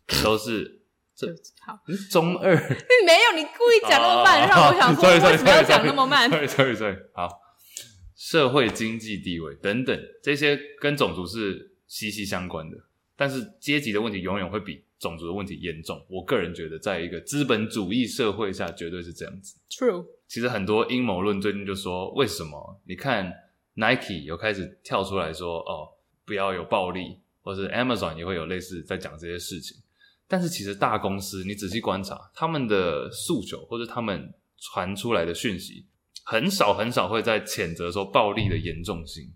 [0.23, 0.81] 都是
[1.15, 1.27] 这
[1.63, 1.77] 好，
[2.09, 2.51] 中二。
[3.05, 6.27] 没有，你故意讲那么慢，让我想说 为什么要讲那么慢？
[6.27, 7.29] 对对对，好，
[8.15, 12.77] 社会经济地位等等这些跟种族是息息相关的，
[13.17, 16.01] 但是阶级的问题永远会比种族的问题严重。
[16.07, 19.57] 我个人觉得，在一个资本主义社会下，绝对是这样子。
[19.69, 20.05] True。
[20.27, 22.79] 其实很多阴谋论最近就说，为什么？
[22.85, 23.33] 你看
[23.73, 25.89] Nike 有开始跳出来说，哦，
[26.25, 29.75] 不要有暴力，或是 Amazon 也会有类似在讲这些事情。
[30.27, 35.87] 但是其实大公司，你仔细观察他们的诉求或者他们传出来的讯息，
[36.23, 39.33] 很少很少会在谴责说暴力的严重性，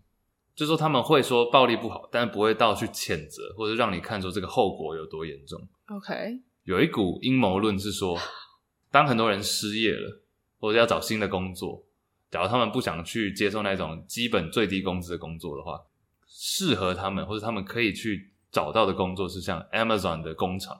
[0.55, 5.59] 就说他们会说暴力不好，但是不会到去谴责或者让你看出这个后果有多严重。
[5.87, 8.17] OK，有一股阴谋论是说，
[8.91, 10.21] 当很多人失业了
[10.59, 11.83] 或者要找新的工作，
[12.31, 15.81] 假如他们不想去接受那种基本最低工资的工作的话，
[16.27, 18.29] 适合他们或者他们可以去。
[18.53, 20.79] 找到的工作是像 Amazon 的工厂，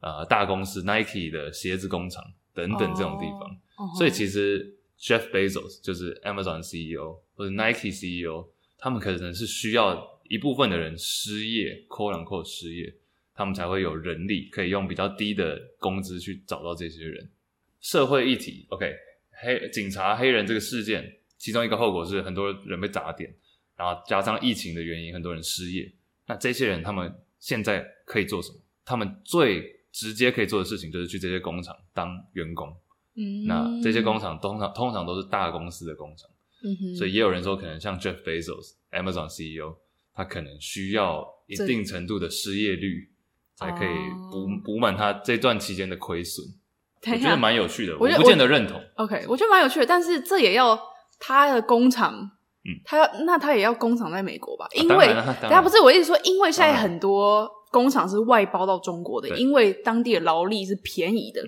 [0.00, 3.40] 呃，大公司 Nike 的鞋子工厂等等这种地方。
[3.76, 3.98] Oh, uh-huh.
[3.98, 8.48] 所以其实 Jeff Bezos 就是 Amazon CEO 或者 Nike CEO，
[8.80, 12.92] 他们可能是需要一部分的人失业，quote unquote 失业，
[13.34, 17.28] 他们才会有人力可以用比较低的工资去找到这些人。
[17.80, 18.92] 社会议题，OK，
[19.30, 23.34] 黑警察黑人这个事件，其中一个后果是很多人被砸点，
[23.76, 25.90] 然后加上疫情的原因，很多人失业。
[26.26, 28.58] 那这些人他们现在可以做什么？
[28.84, 32.74] 他们最直接可以做的事情就是去这些工厂当员工。
[33.16, 36.30] 嗯，那这些工厂通常通常都是大公司的工厂。
[36.62, 39.76] 嗯哼，所以也有人说，可能像 Jeff Bezos、Amazon CEO，
[40.14, 43.10] 他可能需要一定程度的失业率，
[43.56, 43.88] 才可以
[44.30, 46.44] 补补满他这段期间的亏损。
[47.06, 48.78] 我觉得蛮有趣的，我不见得认同。
[48.96, 50.78] OK，我觉得蛮有趣的，但是这也要
[51.18, 52.30] 他的工厂。
[52.62, 54.68] 嗯，他要那他也要工厂在美国吧？
[54.74, 55.06] 因为
[55.40, 61.42] 大家不是我意思说，因为现在很多工厂是外包到中国的，因为当地的劳力是便宜的，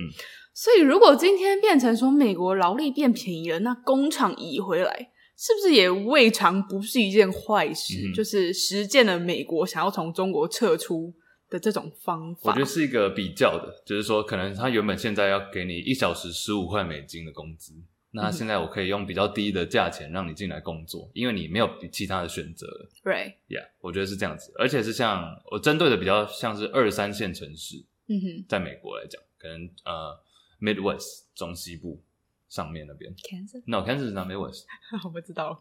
[0.55, 7.95] 所以如果今天变成说美国劳力变便宜了，那工厂移回来是不是也未尝不是一件坏事？
[8.09, 11.15] 嗯、就是实践了美国想要从中国撤出
[11.49, 12.51] 的这种方法。
[12.51, 17.73] 我觉得是一个比较的，就是说可能他原本现在要给你一小时十五块美金的工资。
[18.15, 22.91] 那现在我可以用比较低的价钱让你进来工作，因为你没有其他的选择了。
[23.03, 23.37] Right.
[23.49, 27.77] Yeah，我觉得是这样子，而且是像我针对的比较像是二三线城市。
[28.09, 30.15] 嗯哼，在美国来讲，可能呃
[30.63, 32.01] Midwest 中西部
[32.49, 33.13] 上面那边。
[33.17, 34.63] Kansas？No，Kansas 是 not Midwest。
[35.05, 35.61] 我不知道。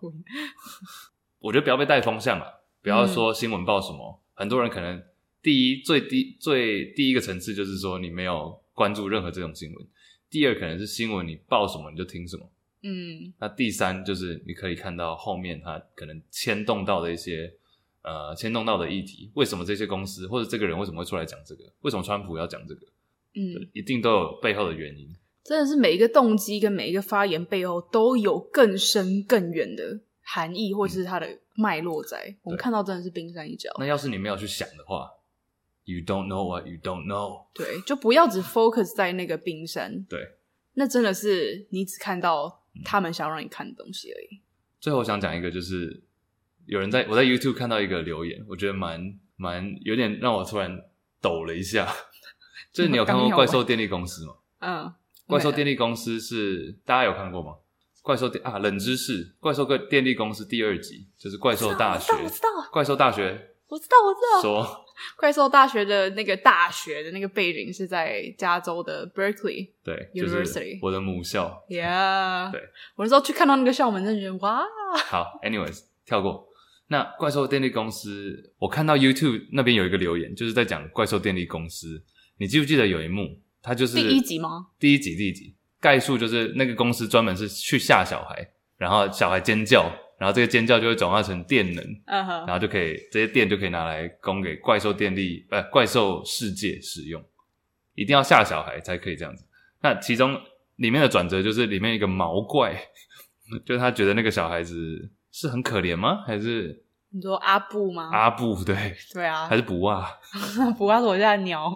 [1.39, 5.03] 我觉得不要被带风向了，不要说新闻报什么，嗯、很多人可能
[5.41, 9.87] 第一最低最第一个层次就是说你没有关注任何这种新闻。
[10.29, 12.49] 第二可能是新闻，你报什么你就听什么。
[12.83, 17.53] 嗯，那第三就是你可以看到后面它可能牵动到的一些
[18.01, 21.63] 呃牵动到的议题，为什么这些公司或者这个人为什么会出来讲这个？
[21.81, 22.87] 为什么川普要讲这个？
[23.33, 25.07] 嗯，一定都有背后的原因。
[25.43, 32.17] 真的是每一个动机跟每一个发言背后都有更深更远的含义，或者是它的脉络在。
[32.27, 33.69] 嗯，我们看到真的是冰山一角。
[33.79, 35.09] 那要是你没有去想的话。
[35.83, 37.47] You don't know what you don't know。
[37.55, 39.91] 对，就不要只 focus 在那个冰山。
[40.07, 40.19] 对，
[40.75, 44.41] 那真的是你只看到他们想让你看的东西而已。
[44.79, 46.03] 最后我想讲一个，就是
[46.67, 50.71] 有人在我在 YouTube 看到一个留言，我觉得蛮蛮有点让我突然
[51.19, 51.91] 抖了一下。
[52.73, 54.33] 就是你有看过《怪兽电力公司》吗？
[54.59, 54.93] 嗯，
[55.27, 57.55] 怪兽电力公司是大家有看过吗？
[58.01, 63.49] 怪兽电啊，冷知识，《怪兽个电力公司》第二集就是怪兽大学，我知道，怪兽大学。
[63.67, 64.41] 我知道，我知道。
[64.41, 64.85] 说，
[65.15, 71.63] 怪兽大学的那个大学的那个背景是在加州的 Berkeley 对 University，我的母校。
[71.69, 72.59] Yeah，对，
[72.95, 74.61] 我那时候去看到那个校门，真的觉得哇。
[75.05, 76.49] 好，anyways，跳过。
[76.87, 82.03] 那怪兽电力公司，我看到 YouTube 那边有一个留言，就是在讲怪兽电力公司。
[82.41, 84.69] 你记不记得有一幕，他就是第一集吗？
[84.79, 89.95] 第一集，第一集，概述就是那个公司专门是去吓小孩，然后小孩尖叫。
[90.17, 92.45] 然后这个尖叫就会转化成电能，uh huh.
[92.45, 97.23] 然后就可以这些电就可以拿来供给怪兽电力，呃，怪兽世界使用。
[97.95, 99.43] 一定要吓小孩才可以这样子。
[99.81, 100.39] 那其中
[100.75, 102.79] 里面的转折就是里面一个毛怪，
[103.65, 106.23] 就是他觉得那个小孩子是很可怜吗？
[106.27, 106.83] 还是
[107.13, 108.09] 你说阿布吗？
[108.13, 110.07] 阿布，对，对啊，还是不啊？
[110.77, 111.69] 不啊是我家的鸟。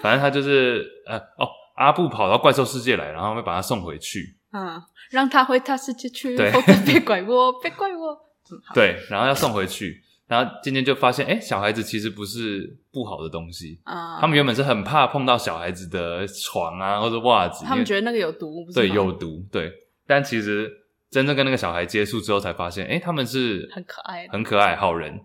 [0.00, 4.36] 反正他就是呃哦，阿布跑到怪兽世界来，然后会把他送回去。
[4.52, 8.18] 嗯，让他回他世界去，否则别怪我，别怪我。
[8.72, 13.78] 对，然后要送回去，然后今天就发现，哎，小孩子其实不是不好的东西。
[13.84, 18.78] 啊、嗯，他们原本是很怕碰到小孩子的床啊，或者袜子，他们觉得那个有毒，不是？
[18.78, 19.70] 对，有毒，对。
[20.06, 20.78] 但其实。
[21.10, 25.20] 真正跟那个小孩接触之后，才发现，哎、欸，他们是很可爱、很可爱好人。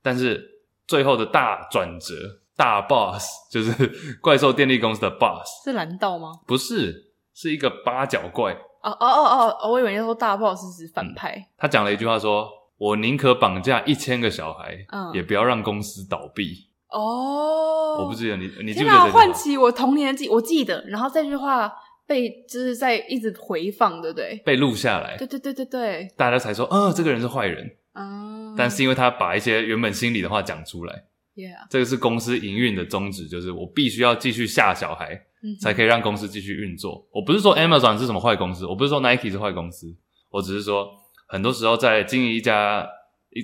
[0.00, 2.14] 但是最后的大转折、
[2.56, 6.30] 大 boss 就是怪兽电力公司的 boss，是蓝道吗？
[6.46, 8.52] 不是，是一个八角怪。
[8.82, 11.32] 哦哦哦哦，我以为你说大 boss 是反派。
[11.32, 12.48] 嗯、他讲了一句话说
[12.78, 19.10] ：“我宁可绑架一千个小孩，嗯，也不要让公司倒闭。”哦，我不记得你，你记不记得？
[19.10, 20.84] 唤起我童年的记忆，我记得。
[20.86, 21.72] 然后这句话。
[22.06, 24.40] 被就是在一直回放，对不对？
[24.44, 27.76] 被录下来，对对对对对，大家才说，哦，这个人是坏人。
[27.92, 31.04] 啊，但是因为他把一些原本心里的话讲出来
[31.34, 37.08] ，Yeah，这个是公司营运的宗旨，就是我必须要继续吓小孩，嗯，才可以让公司继续运作。
[37.10, 39.96] 我不是说 Amazon 是什么坏公司，我不是说 Nike 是坏公司，
[40.28, 40.90] 我只是说，
[41.26, 42.86] 很多时候在经营一家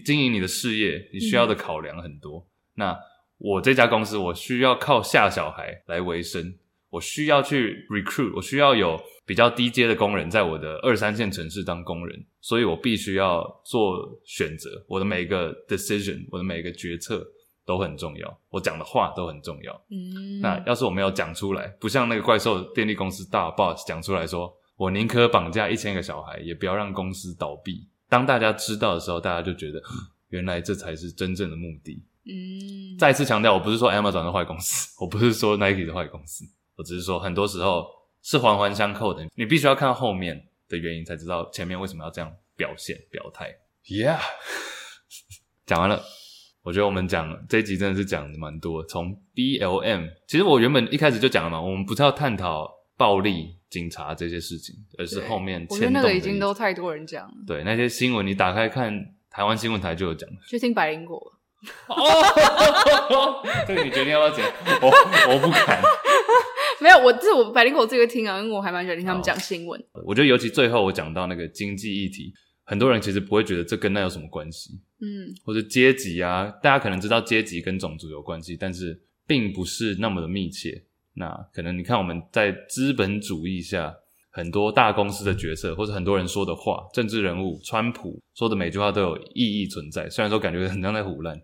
[0.05, 2.39] 经营你的事业，你需要的考量很多。
[2.41, 2.99] 嗯、那
[3.39, 6.55] 我这家公司，我需要靠吓小孩来维生。
[6.93, 14.85] 我需要去 recruit，我需要有比较低阶的工人在我的二三线城市当工人，所以我必须要做选择。
[14.87, 17.27] 我的每一个 decision，我的每一个决策
[17.65, 19.73] 都很重要，我讲的话都很重要。
[19.91, 27.89] 嗯，那要是我没有讲出来，不像那个怪兽电力公司大 boss 讲出来说，我宁可绑架一千个小孩，也不要让公司倒闭。
[28.11, 29.83] 当大家知道的时候，大家就觉得
[30.29, 32.05] 原来这才是真正的目的。
[32.27, 36.45] 嗯，再次强调，我不是说 Amazon 的坏公司，我不是说 Nike 是坏公司。
[36.77, 37.87] 我只是说，很多时候
[38.23, 43.55] 是环环相扣的，你必须要看到后面的原因，才知道前面为什么要这样表现表态。
[43.85, 44.19] Yeah，
[45.67, 46.03] 讲完了，
[46.63, 48.85] 我觉得我们讲这一集真的是讲的蛮多。
[48.85, 55.75] 从 BLM，其实我原本一开始就讲了嘛，我们不是要探讨暴力、警察这些事情，而是后面牵动的。
[55.75, 57.35] 我觉得那个已经都太多人讲了。
[57.47, 58.93] 对，那些新闻你打开看，
[59.31, 60.29] 台湾新闻台就有讲。
[60.49, 61.21] 去听百灵果。
[61.87, 64.45] 哦， 这个你决定要不要讲？
[64.81, 64.89] 我
[65.33, 65.81] 我不敢。
[66.83, 69.81] 没有，我这我百灵果这个听啊，因为我还蛮喜欢听他们讲新闻。
[70.05, 72.33] 我觉得尤其最后我讲到那个经济议题，
[72.65, 80.85] 很多人其实不会觉得这跟那有什么关系，嗯，或者阶级啊，大家可能知道阶级跟种族有关系，但是并不是那么的密切。
[81.15, 83.95] 那可能你看我们在资本主义下，
[84.31, 91.39] 很多大公司的决策，或者很多人说的话，政治人物川普说的每句话都有意义存在，虽然说感觉很像在胡乱，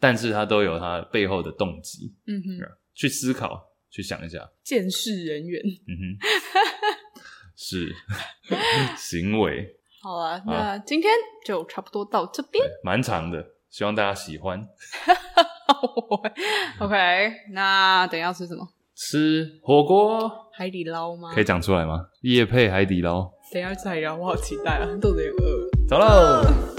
[0.00, 2.58] 但是他都有他背后的动机，嗯哼，
[2.94, 3.73] 去思考。
[3.94, 6.18] 去想一下，见识人员， 嗯哼，
[7.54, 7.94] 是
[8.98, 9.76] 行为。
[10.02, 11.12] 好啊，那今天
[11.46, 14.66] 就差不多到这边，蛮长的，希望大家喜欢。
[16.80, 18.68] OK，那等一下吃什么？
[18.96, 21.32] 吃火锅，海底捞吗？
[21.32, 22.08] 可以讲出来吗？
[22.22, 23.30] 夜配海底捞。
[23.52, 25.70] 等一下吃海底捞，我好期待啊，肚子也饿了。
[25.88, 26.73] 走喽。